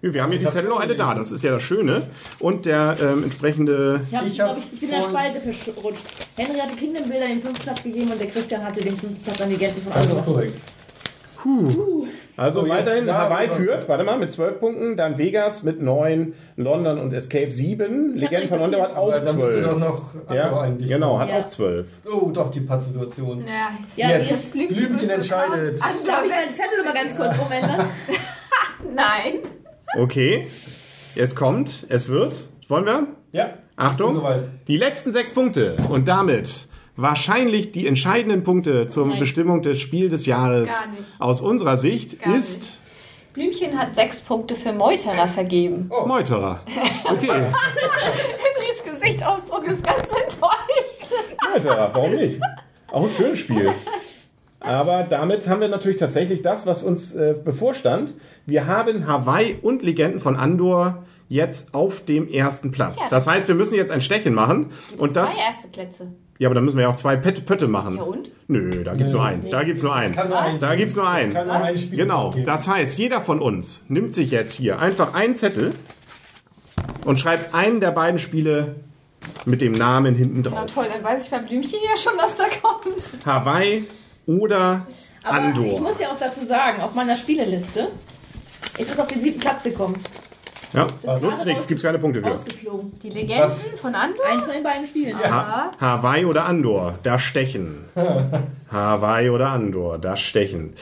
Wir 0.00 0.22
haben 0.22 0.30
hier 0.30 0.38
die 0.38 0.48
Zettel 0.48 0.68
noch 0.70 0.80
alle 0.80 0.94
da, 0.94 1.14
das 1.14 1.32
ist 1.32 1.42
ja 1.42 1.50
das 1.52 1.62
Schöne. 1.62 2.02
Und 2.38 2.66
der 2.66 2.96
ähm, 3.02 3.24
entsprechende. 3.24 4.00
Ich, 4.08 4.16
hab, 4.16 4.26
Ich 4.26 4.34
glaub, 4.34 4.56
ich, 4.58 4.80
bin 4.80 4.88
in 4.90 4.94
der 4.94 5.02
Spalte 5.02 5.40
verrutscht. 5.40 6.02
Henry 6.36 6.58
hatte 6.58 6.76
Kingdom 6.76 7.08
Bilder 7.08 7.26
den 7.26 7.42
fünften 7.42 7.62
Platz 7.64 7.82
gegeben 7.82 8.10
und 8.12 8.20
der 8.20 8.28
Christian 8.28 8.64
hatte 8.64 8.80
den 8.80 8.96
fünften 8.96 9.22
Platz 9.24 9.40
an 9.40 9.50
Legenden 9.50 9.82
von 9.82 9.92
Das 9.92 10.12
ist 10.12 10.24
korrekt. 10.24 10.54
Also 12.36 12.62
So, 12.62 12.68
weiterhin 12.68 13.04
klar, 13.04 13.30
Hawaii 13.30 13.48
führt, 13.50 13.88
warte 13.88 14.04
mal, 14.04 14.18
mit 14.18 14.32
12 14.32 14.58
Punkten, 14.60 14.96
dann 14.96 15.18
Vegas 15.18 15.62
mit 15.62 15.80
9, 15.80 16.34
London 16.56 16.98
und 16.98 17.12
Escape 17.12 17.50
7, 17.50 18.16
Legenden 18.16 18.48
von 18.48 18.60
London 18.60 18.82
hat 18.82 18.96
auch 18.96 19.10
dann 19.12 19.36
müsste 19.36 19.62
doch 19.62 19.76
12. 19.76 19.78
noch 19.78 20.14
Andor 20.28 20.36
Ja, 20.36 20.60
eigentlich. 20.60 20.88
genau, 20.88 21.18
hat 21.18 21.28
Ja. 21.28 21.40
auch 21.40 21.46
12. 21.46 21.86
Oh, 22.12 22.30
doch, 22.32 22.50
die 22.50 22.60
Pattsituation. 22.60 23.44
Ja, 23.46 23.70
Ja, 23.96 24.16
Jetzt. 24.18 24.52
Blümchen, 24.52 24.76
Blümchen 24.88 25.10
entscheidet. 25.10 25.76
bekommen. 25.76 25.94
darf 26.06 26.24
ich 26.24 26.30
meinen 26.30 26.46
Zettel 26.46 26.84
mal 26.84 26.94
ganz 26.94 27.16
kurz 27.16 27.34
umändern. 27.38 27.86
Nein. 28.94 29.34
Okay, 29.96 30.48
es 31.16 31.34
kommt, 31.34 31.86
es 31.88 32.08
wird. 32.08 32.48
Wollen 32.68 32.84
wir? 32.84 33.06
Ja, 33.32 33.54
Achtung, 33.76 34.14
soweit. 34.14 34.44
die 34.68 34.76
letzten 34.76 35.12
sechs 35.12 35.32
Punkte 35.32 35.76
und 35.88 36.08
damit 36.08 36.68
wahrscheinlich 36.96 37.72
die 37.72 37.86
entscheidenden 37.86 38.42
Punkte 38.42 38.88
zur 38.88 39.06
Nein. 39.06 39.20
Bestimmung 39.20 39.62
des 39.62 39.80
Spiel 39.80 40.08
des 40.08 40.26
Jahres 40.26 40.68
Gar 40.68 40.86
nicht. 40.98 41.20
aus 41.20 41.40
unserer 41.40 41.78
Sicht 41.78 42.20
Gar 42.22 42.34
ist 42.36 42.80
Blümchen 43.34 43.78
hat 43.78 43.94
sechs 43.94 44.20
Punkte 44.20 44.56
für 44.56 44.72
Meuterer 44.72 45.28
vergeben. 45.28 45.90
Meuterer. 46.06 46.60
Okay, 47.04 47.28
Henrys 47.30 48.82
Gesichtsausdruck 48.84 49.64
ist 49.68 49.82
ganz 49.84 50.02
enttäuscht. 50.02 51.12
Meuterer, 51.54 51.90
warum 51.94 52.14
nicht? 52.16 52.40
Auch 52.90 53.04
ein 53.04 53.10
schönes 53.10 53.38
Spiel. 53.38 53.72
Aber 54.60 55.04
damit 55.04 55.46
haben 55.48 55.60
wir 55.60 55.68
natürlich 55.68 55.98
tatsächlich 55.98 56.42
das, 56.42 56.66
was 56.66 56.82
uns 56.82 57.14
äh, 57.14 57.34
bevorstand. 57.44 58.14
Wir 58.46 58.66
haben 58.66 59.06
Hawaii 59.06 59.56
und 59.62 59.82
Legenden 59.82 60.20
von 60.20 60.36
Andor 60.36 61.04
jetzt 61.28 61.74
auf 61.74 62.04
dem 62.04 62.26
ersten 62.26 62.70
Platz. 62.70 62.96
Ja. 62.98 63.06
Das 63.10 63.26
heißt, 63.26 63.46
wir 63.48 63.54
müssen 63.54 63.74
jetzt 63.74 63.92
ein 63.92 64.00
Stechen 64.00 64.34
machen. 64.34 64.72
Und 64.96 65.14
das, 65.14 65.34
Zwei 65.34 65.42
erste 65.46 65.68
Plätze. 65.68 66.08
ja, 66.38 66.48
aber 66.48 66.54
dann 66.54 66.64
müssen 66.64 66.76
wir 66.78 66.84
ja 66.84 66.88
auch 66.90 66.96
zwei 66.96 67.16
Pötte, 67.16 67.42
Pötte 67.42 67.68
machen. 67.68 67.96
Ja 67.96 68.02
und? 68.02 68.30
Nö, 68.48 68.82
da 68.82 68.94
gibt's 68.94 69.12
nur 69.12 69.22
einen. 69.24 69.48
Da 69.50 69.62
gibt's 69.62 69.82
nur 69.82 69.94
einen. 69.94 70.14
Kann 70.14 70.28
nur 70.28 70.40
ein, 70.40 70.58
Da 70.58 70.74
gibt's 70.74 70.96
nur 70.96 71.06
einen. 71.08 71.32
kann 71.34 71.46
nur 71.46 71.54
ein 71.56 71.90
Genau. 71.90 72.30
geben. 72.30 72.46
Das 72.46 72.66
heißt, 72.66 72.98
jeder 72.98 73.20
von 73.20 73.40
uns 73.40 73.82
nimmt 73.88 74.14
sich 74.14 74.30
jetzt 74.30 74.52
hier 74.54 74.80
einfach 74.80 75.12
einen 75.14 75.36
Zettel 75.36 75.72
und 77.04 77.20
schreibt 77.20 77.54
einen 77.54 77.80
der 77.80 77.90
beiden 77.90 78.18
Spiele 78.18 78.76
mit 79.44 79.60
dem 79.60 79.72
Namen 79.72 80.14
hinten 80.14 80.42
Na 80.44 80.50
drauf. 80.50 80.66
toll, 80.72 80.86
dann 80.92 81.04
weiß 81.04 81.24
ich 81.24 81.30
bei 81.30 81.38
Blümchen 81.40 81.78
ja 81.84 81.96
schon, 81.96 82.12
was 82.16 82.34
da 82.36 82.44
kommt. 82.62 83.26
Hawaii 83.26 83.84
oder 84.28 84.86
Aber 85.24 85.38
ich 85.38 85.44
Andor. 85.44 85.80
muss 85.80 85.98
ja 85.98 86.08
auch 86.08 86.18
dazu 86.20 86.44
sagen, 86.46 86.80
auf 86.82 86.94
meiner 86.94 87.16
Spieleliste 87.16 87.88
ist 88.78 88.92
es 88.92 88.98
auf 88.98 89.08
den 89.08 89.20
siebten 89.20 89.40
Platz 89.40 89.62
gekommen. 89.64 89.96
Ja, 90.74 90.82
nutzt 90.82 91.02
gerade 91.22 91.44
nichts, 91.46 91.66
gibt's 91.66 91.82
keine 91.82 91.98
Punkte 91.98 92.20
für. 92.22 92.38
Die 93.02 93.08
Legenden 93.08 93.48
von 93.76 93.94
Andor? 93.94 94.26
Eins 94.26 94.42
von 94.42 94.52
den 94.52 94.62
beiden 94.62 94.86
Spielen. 94.86 95.18
Ha 95.18 95.70
Hawaii 95.80 96.26
oder 96.26 96.44
Andor, 96.44 96.98
da 97.02 97.18
stechen. 97.18 97.86
Hawaii 98.70 99.30
oder 99.30 99.48
Andor, 99.48 99.96
da 99.98 100.16
stechen. 100.18 100.74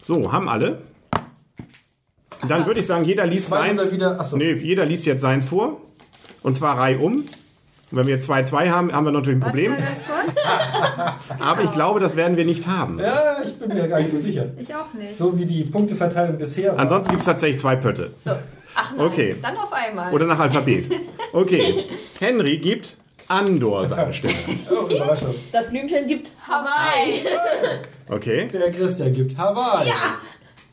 So, 0.00 0.30
haben 0.30 0.48
alle. 0.48 0.80
Dann 2.46 2.66
würde 2.66 2.78
ich 2.80 2.86
sagen, 2.86 3.04
jeder 3.04 3.26
liest 3.26 3.48
seins. 3.48 3.90
wieder- 3.90 4.20
achso. 4.20 4.36
Nee, 4.36 4.52
jeder 4.52 4.86
liest 4.86 5.06
jetzt 5.06 5.22
seins 5.22 5.46
vor. 5.48 5.80
Und 6.44 6.54
zwar 6.54 6.78
Reihe 6.78 6.98
um. 6.98 7.24
Und 7.90 7.98
wenn 7.98 8.06
wir 8.08 8.14
jetzt 8.14 8.28
2-2 8.28 8.68
haben, 8.70 8.92
haben 8.92 9.04
wir 9.04 9.12
natürlich 9.12 9.38
ein 9.38 9.42
Problem. 9.42 9.72
Warte 9.72 9.84
mal 9.84 10.24
ganz 10.24 11.14
kurz. 11.26 11.40
Aber 11.40 11.62
ich 11.62 11.72
glaube, 11.72 12.00
das 12.00 12.16
werden 12.16 12.36
wir 12.36 12.44
nicht 12.44 12.66
haben. 12.66 12.98
Ja, 12.98 13.36
ich 13.44 13.54
bin 13.58 13.68
mir 13.68 13.86
gar 13.86 14.00
nicht 14.00 14.10
so 14.10 14.18
sicher. 14.18 14.46
Ich 14.56 14.74
auch 14.74 14.92
nicht. 14.92 15.16
So 15.16 15.38
wie 15.38 15.46
die 15.46 15.62
Punkteverteilung 15.64 16.36
bisher 16.36 16.72
war. 16.72 16.80
Ansonsten 16.80 17.10
gibt 17.10 17.20
es 17.20 17.26
tatsächlich 17.26 17.60
zwei 17.60 17.76
Pötte. 17.76 18.12
So. 18.18 18.32
Ach 18.74 18.90
nein, 18.96 19.06
Okay. 19.06 19.36
dann 19.40 19.56
auf 19.56 19.72
einmal. 19.72 20.12
Oder 20.12 20.26
nach 20.26 20.38
Alphabet. 20.38 20.90
Okay. 21.32 21.84
Henry 22.18 22.56
gibt 22.58 22.96
Andor 23.28 23.86
seine 23.86 24.12
Stimme. 24.12 24.32
Oh, 24.70 24.86
Überraschung. 24.92 25.34
Das 25.52 25.68
Blümchen 25.68 26.06
gibt 26.06 26.30
Hawaii. 26.48 27.24
Okay. 28.08 28.46
Der 28.52 28.70
Christian 28.70 29.12
gibt 29.12 29.36
Hawaii. 29.36 29.90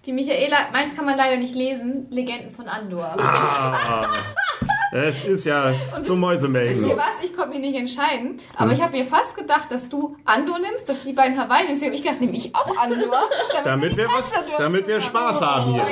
Die 0.05 0.13
Michaela, 0.13 0.57
meins 0.71 0.95
kann 0.95 1.05
man 1.05 1.17
leider 1.17 1.37
nicht 1.37 1.55
lesen, 1.55 2.07
Legenden 2.11 2.51
von 2.51 2.67
Andor. 2.67 3.15
Ah, 3.17 4.07
es 4.93 5.23
ist 5.25 5.45
ja 5.45 5.73
zum 5.73 5.97
Wisst 5.97 6.09
ihr 6.09 6.15
Mäusemelken. 6.15 6.83
was? 6.97 7.23
Ich 7.23 7.35
konnte 7.35 7.49
mich 7.49 7.59
nicht 7.59 7.75
entscheiden. 7.79 8.37
Aber 8.55 8.69
Hm. 8.69 8.75
ich 8.77 8.81
habe 8.81 8.95
mir 8.97 9.05
fast 9.05 9.35
gedacht, 9.35 9.71
dass 9.71 9.89
du 9.89 10.15
Andor 10.25 10.59
nimmst, 10.59 10.87
dass 10.87 11.01
die 11.03 11.13
beiden 11.13 11.37
Hawaii 11.37 11.63
nimmst. 11.65 11.81
Deswegen 11.81 11.87
habe 11.91 11.95
ich 11.95 12.03
gedacht, 12.03 12.21
nehme 12.21 12.35
ich 12.37 12.55
auch 12.55 12.77
Andor. 12.77 13.29
Damit 13.63 13.91
die 13.93 13.97
wir, 13.97 14.07
was, 14.07 14.31
damit 14.57 14.87
wir 14.87 15.01
Spaß 15.01 15.41
haben 15.41 15.73
hier. 15.73 15.83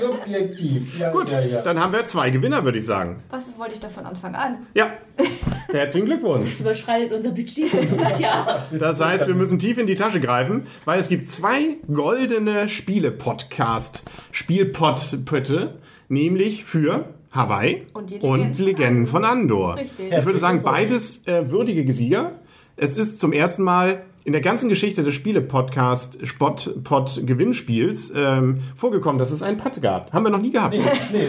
Subjektiv. 0.00 0.98
Ja, 0.98 1.10
Gut, 1.10 1.30
ja, 1.30 1.40
ja. 1.40 1.62
dann 1.62 1.78
haben 1.80 1.92
wir 1.92 2.06
zwei 2.06 2.30
Gewinner, 2.30 2.64
würde 2.64 2.78
ich 2.78 2.86
sagen. 2.86 3.22
Was 3.30 3.58
wollte 3.58 3.74
ich 3.74 3.80
da 3.80 3.88
von 3.88 4.04
Anfang 4.06 4.34
an? 4.34 4.66
Ja, 4.74 4.90
herzlichen 5.72 6.06
Glückwunsch. 6.06 6.50
Das 6.52 6.60
überschreitet 6.60 7.12
unser 7.12 7.30
Budget 7.30 7.68
für 7.70 7.78
dieses 7.78 8.18
Jahr. 8.18 8.66
Das 8.72 9.00
heißt, 9.00 9.26
wir 9.26 9.34
müssen 9.34 9.58
tief 9.58 9.78
in 9.78 9.86
die 9.86 9.96
Tasche 9.96 10.20
greifen, 10.20 10.66
weil 10.84 11.00
es 11.00 11.08
gibt 11.08 11.28
zwei 11.28 11.76
goldene 11.92 12.68
Spiele-Podcast, 12.68 14.04
Spielpott-Pötte, 14.32 15.78
nämlich 16.08 16.64
für 16.64 17.06
Hawaii 17.34 17.82
Und 17.92 18.10
die 18.10 18.20
und 18.20 18.38
Legenden 18.38 18.54
von 18.54 18.64
Legenden 18.64 19.06
von 19.06 19.24
Andor. 19.24 19.76
Richtig. 19.76 20.12
Ich 20.12 20.24
würde 20.24 20.38
sagen, 20.38 20.62
beides 20.62 21.26
äh, 21.26 21.50
würdige 21.50 21.92
Sieger. 21.92 22.32
Es 22.76 22.96
ist 22.96 23.20
zum 23.20 23.32
ersten 23.32 23.64
Mal 23.64 24.02
in 24.24 24.32
der 24.32 24.40
ganzen 24.40 24.68
Geschichte 24.68 25.02
des 25.02 25.14
Spiele-Podcast 25.14 26.26
Spot-Pod 26.26 27.22
Gewinnspiels 27.26 28.12
ähm, 28.16 28.60
vorgekommen, 28.76 29.18
dass 29.18 29.30
es 29.32 29.42
einen 29.42 29.58
Putt 29.58 29.82
gab. 29.82 30.12
Haben 30.12 30.24
wir 30.24 30.30
noch 30.30 30.40
nie 30.40 30.50
gehabt. 30.50 30.74
Nee, 30.74 31.28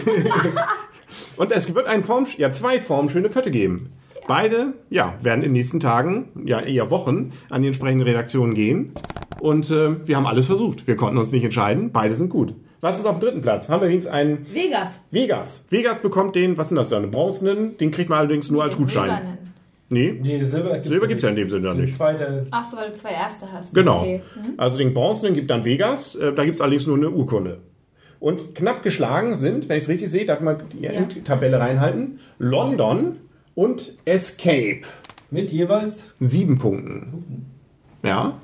Und 1.36 1.52
es 1.52 1.74
wird 1.74 1.86
ein 1.86 2.02
Form, 2.02 2.26
ja, 2.38 2.50
zwei 2.52 2.80
formschöne 2.80 3.28
Pötte 3.28 3.50
geben. 3.50 3.90
Beide, 4.26 4.74
ja, 4.90 5.14
werden 5.20 5.40
in 5.42 5.50
den 5.50 5.52
nächsten 5.52 5.78
Tagen, 5.78 6.28
ja, 6.46 6.60
eher 6.60 6.90
Wochen 6.90 7.32
an 7.50 7.62
die 7.62 7.68
entsprechenden 7.68 8.06
Redaktionen 8.06 8.54
gehen. 8.54 8.92
Und 9.40 9.70
äh, 9.70 10.06
wir 10.06 10.16
haben 10.16 10.26
alles 10.26 10.46
versucht. 10.46 10.86
Wir 10.86 10.96
konnten 10.96 11.18
uns 11.18 11.32
nicht 11.32 11.44
entscheiden. 11.44 11.92
Beide 11.92 12.16
sind 12.16 12.30
gut. 12.30 12.54
Was 12.80 12.98
ist 12.98 13.06
auf 13.06 13.18
dem 13.18 13.20
dritten 13.20 13.40
Platz? 13.40 13.68
Haben 13.68 13.80
wir 13.80 13.88
übrigens 13.88 14.06
einen 14.06 14.46
Vegas. 14.52 15.00
Vegas. 15.10 15.64
Vegas 15.70 15.98
bekommt 16.00 16.36
den, 16.36 16.58
was 16.58 16.68
sind 16.68 16.76
das 16.76 16.90
da, 16.90 16.98
einen 16.98 17.10
bronzenen? 17.10 17.78
Den 17.78 17.90
kriegt 17.90 18.10
man 18.10 18.18
allerdings 18.18 18.50
nur 18.50 18.62
als 18.62 18.74
Den 18.76 18.82
Gutschein. 18.84 19.08
Silbernen. 19.10 19.38
Nee, 19.88 20.20
nee, 20.20 20.42
Silber 20.42 20.72
gibt's 20.74 20.88
Silber 20.88 21.04
ja 21.04 21.08
gibt's 21.08 21.22
ja 21.22 21.28
in 21.28 21.36
dem 21.36 21.48
Sinne 21.48 21.74
nicht. 21.76 21.94
zweiten. 21.94 22.48
Ach 22.50 22.64
so, 22.68 22.76
weil 22.76 22.88
du 22.88 22.92
zwei 22.94 23.10
erste 23.10 23.50
hast. 23.52 23.72
Genau. 23.72 24.00
Okay. 24.00 24.20
Also 24.56 24.78
den 24.78 24.92
bronzenen 24.94 25.34
gibt 25.34 25.48
dann 25.48 25.64
Vegas. 25.64 26.16
Äh, 26.16 26.32
da 26.32 26.44
gibt's 26.44 26.60
allerdings 26.60 26.86
nur 26.88 26.96
eine 26.96 27.08
Urkunde. 27.10 27.58
Und 28.18 28.54
knapp 28.56 28.82
geschlagen 28.82 29.36
sind, 29.36 29.68
wenn 29.68 29.78
ich 29.78 29.84
es 29.84 29.88
richtig 29.90 30.10
sehe, 30.10 30.26
darf 30.26 30.38
ich 30.40 30.44
mal 30.44 30.58
die 30.72 30.86
Endtabelle 30.86 31.60
reinhalten, 31.60 32.18
London 32.38 33.16
und 33.54 33.92
Escape. 34.04 34.80
Mit 35.30 35.52
jeweils. 35.52 36.12
Sieben 36.18 36.58
Punkten. 36.58 37.46
Ja. 38.02 38.38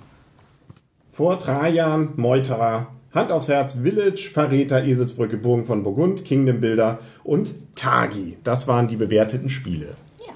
Vor 1.10 1.38
drei 1.38 1.70
Jahren 1.70 2.10
Meuterer, 2.16 2.88
Hand 3.14 3.30
aufs 3.30 3.48
Herz, 3.48 3.74
Village, 3.82 4.30
Verräter, 4.32 4.84
Eselsbrücke, 4.84 5.36
Burgen 5.36 5.66
von 5.66 5.82
Burgund, 5.84 6.24
Kingdom 6.24 6.60
Builder 6.60 6.98
und 7.24 7.54
Tagi. 7.74 8.38
Das 8.44 8.66
waren 8.68 8.88
die 8.88 8.96
bewerteten 8.96 9.50
Spiele. 9.50 9.96
Ja. 10.18 10.32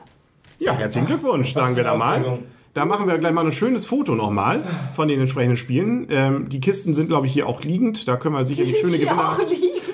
Ja, 0.58 0.72
herzlichen 0.74 1.06
Glückwunsch, 1.06 1.52
sagen 1.54 1.76
wir 1.76 1.84
da 1.84 1.94
mal. 1.96 2.38
Da 2.74 2.84
machen 2.84 3.08
wir 3.08 3.16
gleich 3.16 3.32
mal 3.32 3.44
ein 3.46 3.52
schönes 3.52 3.86
Foto 3.86 4.14
nochmal 4.14 4.62
von 4.94 5.08
den 5.08 5.18
entsprechenden 5.20 5.56
Spielen. 5.56 6.08
Ähm, 6.10 6.48
die 6.50 6.60
Kisten 6.60 6.92
sind, 6.92 7.08
glaube 7.08 7.26
ich, 7.26 7.32
hier 7.32 7.46
auch 7.46 7.62
liegend. 7.62 8.06
Da 8.06 8.16
können 8.16 8.34
wir 8.34 8.44
sicherlich 8.44 8.72
sind 8.72 8.80
schöne, 8.90 8.98
Gewinner, 8.98 9.36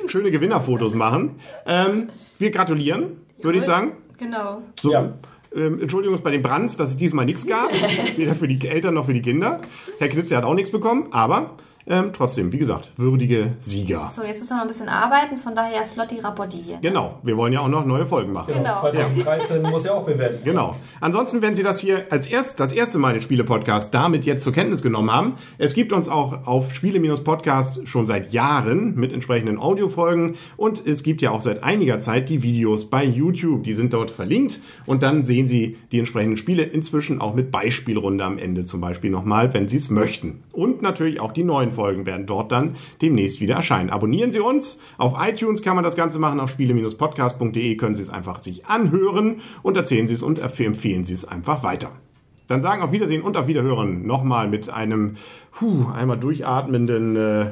schöne 0.08 0.30
Gewinnerfotos 0.32 0.94
machen. 0.96 1.36
Ähm, 1.66 2.08
wir 2.40 2.50
gratulieren, 2.50 3.18
würde 3.40 3.58
ich 3.58 3.64
sagen. 3.64 3.92
Genau. 4.18 4.62
So, 4.80 4.90
Ja. 4.92 5.12
ähm, 5.54 5.80
Entschuldigung 5.80 6.20
bei 6.24 6.32
den 6.32 6.42
Brands, 6.42 6.76
dass 6.76 6.90
es 6.90 6.96
diesmal 6.96 7.24
nichts 7.24 7.46
gab. 7.46 7.70
Weder 8.16 8.34
für 8.34 8.48
die 8.48 8.66
Eltern 8.66 8.94
noch 8.94 9.06
für 9.06 9.14
die 9.14 9.22
Kinder. 9.22 9.58
Herr 10.00 10.08
Knitze 10.08 10.36
hat 10.36 10.42
auch 10.42 10.54
nichts 10.54 10.70
bekommen. 10.72 11.06
Aber 11.12 11.50
Ähm, 11.86 12.12
trotzdem, 12.12 12.52
wie 12.52 12.58
gesagt, 12.58 12.90
würdige 12.96 13.54
Sieger. 13.58 14.10
So, 14.14 14.22
jetzt 14.22 14.38
müssen 14.38 14.50
wir 14.50 14.56
noch 14.56 14.62
ein 14.62 14.68
bisschen 14.68 14.88
arbeiten, 14.88 15.36
von 15.36 15.54
daher 15.54 15.84
flotti 15.84 16.20
Rapotti 16.20 16.62
hier. 16.62 16.78
Genau, 16.80 17.18
wir 17.22 17.36
wollen 17.36 17.52
ja 17.52 17.60
auch 17.60 17.68
noch 17.68 17.84
neue 17.84 18.06
Folgen 18.06 18.32
machen. 18.32 18.54
Genau. 18.54 18.80
2013 18.80 19.62
muss 19.62 19.84
ja 19.84 19.94
auch 19.94 20.04
bewertet. 20.04 20.44
Genau. 20.44 20.76
Ansonsten, 21.00 21.42
wenn 21.42 21.54
Sie 21.56 21.62
das 21.62 21.80
hier 21.80 22.06
als 22.10 22.26
erst, 22.26 22.60
das 22.60 22.72
erste 22.72 22.98
Mal 22.98 23.14
den 23.14 23.22
Spiele-Podcast 23.22 23.92
damit 23.92 24.24
jetzt 24.24 24.44
zur 24.44 24.52
Kenntnis 24.52 24.82
genommen 24.82 25.10
haben, 25.10 25.34
es 25.58 25.74
gibt 25.74 25.92
uns 25.92 26.08
auch 26.08 26.46
auf 26.46 26.74
Spiele-Podcast 26.74 27.88
schon 27.88 28.06
seit 28.06 28.32
Jahren 28.32 28.94
mit 28.94 29.12
entsprechenden 29.12 29.58
Audiofolgen 29.58 30.36
und 30.56 30.86
es 30.86 31.02
gibt 31.02 31.20
ja 31.20 31.30
auch 31.30 31.40
seit 31.40 31.64
einiger 31.64 31.98
Zeit 31.98 32.28
die 32.28 32.42
Videos 32.42 32.88
bei 32.88 33.04
YouTube. 33.04 33.64
Die 33.64 33.74
sind 33.74 33.92
dort 33.92 34.10
verlinkt 34.10 34.60
und 34.86 35.02
dann 35.02 35.24
sehen 35.24 35.48
Sie 35.48 35.76
die 35.90 35.98
entsprechenden 35.98 36.36
Spiele 36.36 36.62
inzwischen 36.62 37.20
auch 37.20 37.34
mit 37.34 37.50
Beispielrunde 37.50 38.24
am 38.24 38.38
Ende 38.38 38.64
zum 38.64 38.80
Beispiel 38.80 39.10
nochmal, 39.10 39.52
wenn 39.54 39.66
Sie 39.66 39.76
es 39.76 39.90
möchten. 39.90 40.42
Und 40.52 40.82
natürlich 40.82 41.20
auch 41.20 41.32
die 41.32 41.44
neuen 41.44 41.71
Folgen 41.72 42.06
werden 42.06 42.26
dort 42.26 42.52
dann 42.52 42.76
demnächst 43.00 43.40
wieder 43.40 43.56
erscheinen. 43.56 43.90
Abonnieren 43.90 44.32
Sie 44.32 44.40
uns. 44.40 44.78
Auf 44.98 45.14
iTunes 45.18 45.62
kann 45.62 45.74
man 45.74 45.84
das 45.84 45.96
Ganze 45.96 46.18
machen. 46.18 46.40
Auf 46.40 46.50
spiele-podcast.de 46.50 47.76
können 47.76 47.94
Sie 47.94 48.02
es 48.02 48.10
einfach 48.10 48.38
sich 48.38 48.66
anhören 48.66 49.40
und 49.62 49.76
erzählen 49.76 50.06
Sie 50.06 50.14
es 50.14 50.22
und 50.22 50.38
empfehlen 50.38 51.04
Sie 51.04 51.14
es 51.14 51.24
einfach 51.24 51.62
weiter. 51.62 51.90
Dann 52.46 52.62
sagen 52.62 52.82
auf 52.82 52.92
Wiedersehen 52.92 53.22
und 53.22 53.36
auf 53.36 53.46
Wiederhören 53.46 54.06
nochmal 54.06 54.48
mit 54.48 54.68
einem 54.68 55.16
puh, 55.52 55.86
einmal 55.94 56.18
durchatmenden 56.18 57.16
äh, 57.16 57.46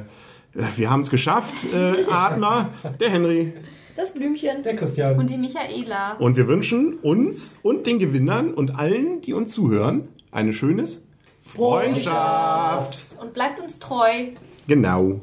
wir 0.75 0.89
haben 0.89 1.01
es 1.01 1.09
geschafft, 1.09 1.73
äh, 1.73 2.11
Atmer, 2.11 2.69
der 2.99 3.09
Henry. 3.09 3.53
Das 3.95 4.13
Blümchen. 4.13 4.63
Der 4.63 4.75
Christian. 4.75 5.17
Und 5.17 5.29
die 5.29 5.37
Michaela. 5.37 6.13
Und 6.17 6.37
wir 6.37 6.47
wünschen 6.47 6.95
uns 7.01 7.59
und 7.61 7.87
den 7.87 7.99
Gewinnern 7.99 8.53
und 8.53 8.77
allen, 8.77 9.21
die 9.21 9.33
uns 9.33 9.51
zuhören, 9.51 10.07
eine 10.31 10.53
schönes 10.53 11.07
Freundschaft. 11.55 13.05
Und 13.19 13.33
bleibt 13.33 13.59
uns 13.59 13.79
treu. 13.79 14.27
Genau. 14.67 15.19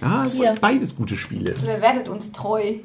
Ja, 0.00 0.24
es 0.26 0.32
Hier. 0.32 0.48
sind 0.48 0.60
beides 0.60 0.96
gute 0.96 1.16
Spiele. 1.16 1.54
Oder 1.62 1.80
werdet 1.80 2.08
uns 2.08 2.32
treu. 2.32 2.78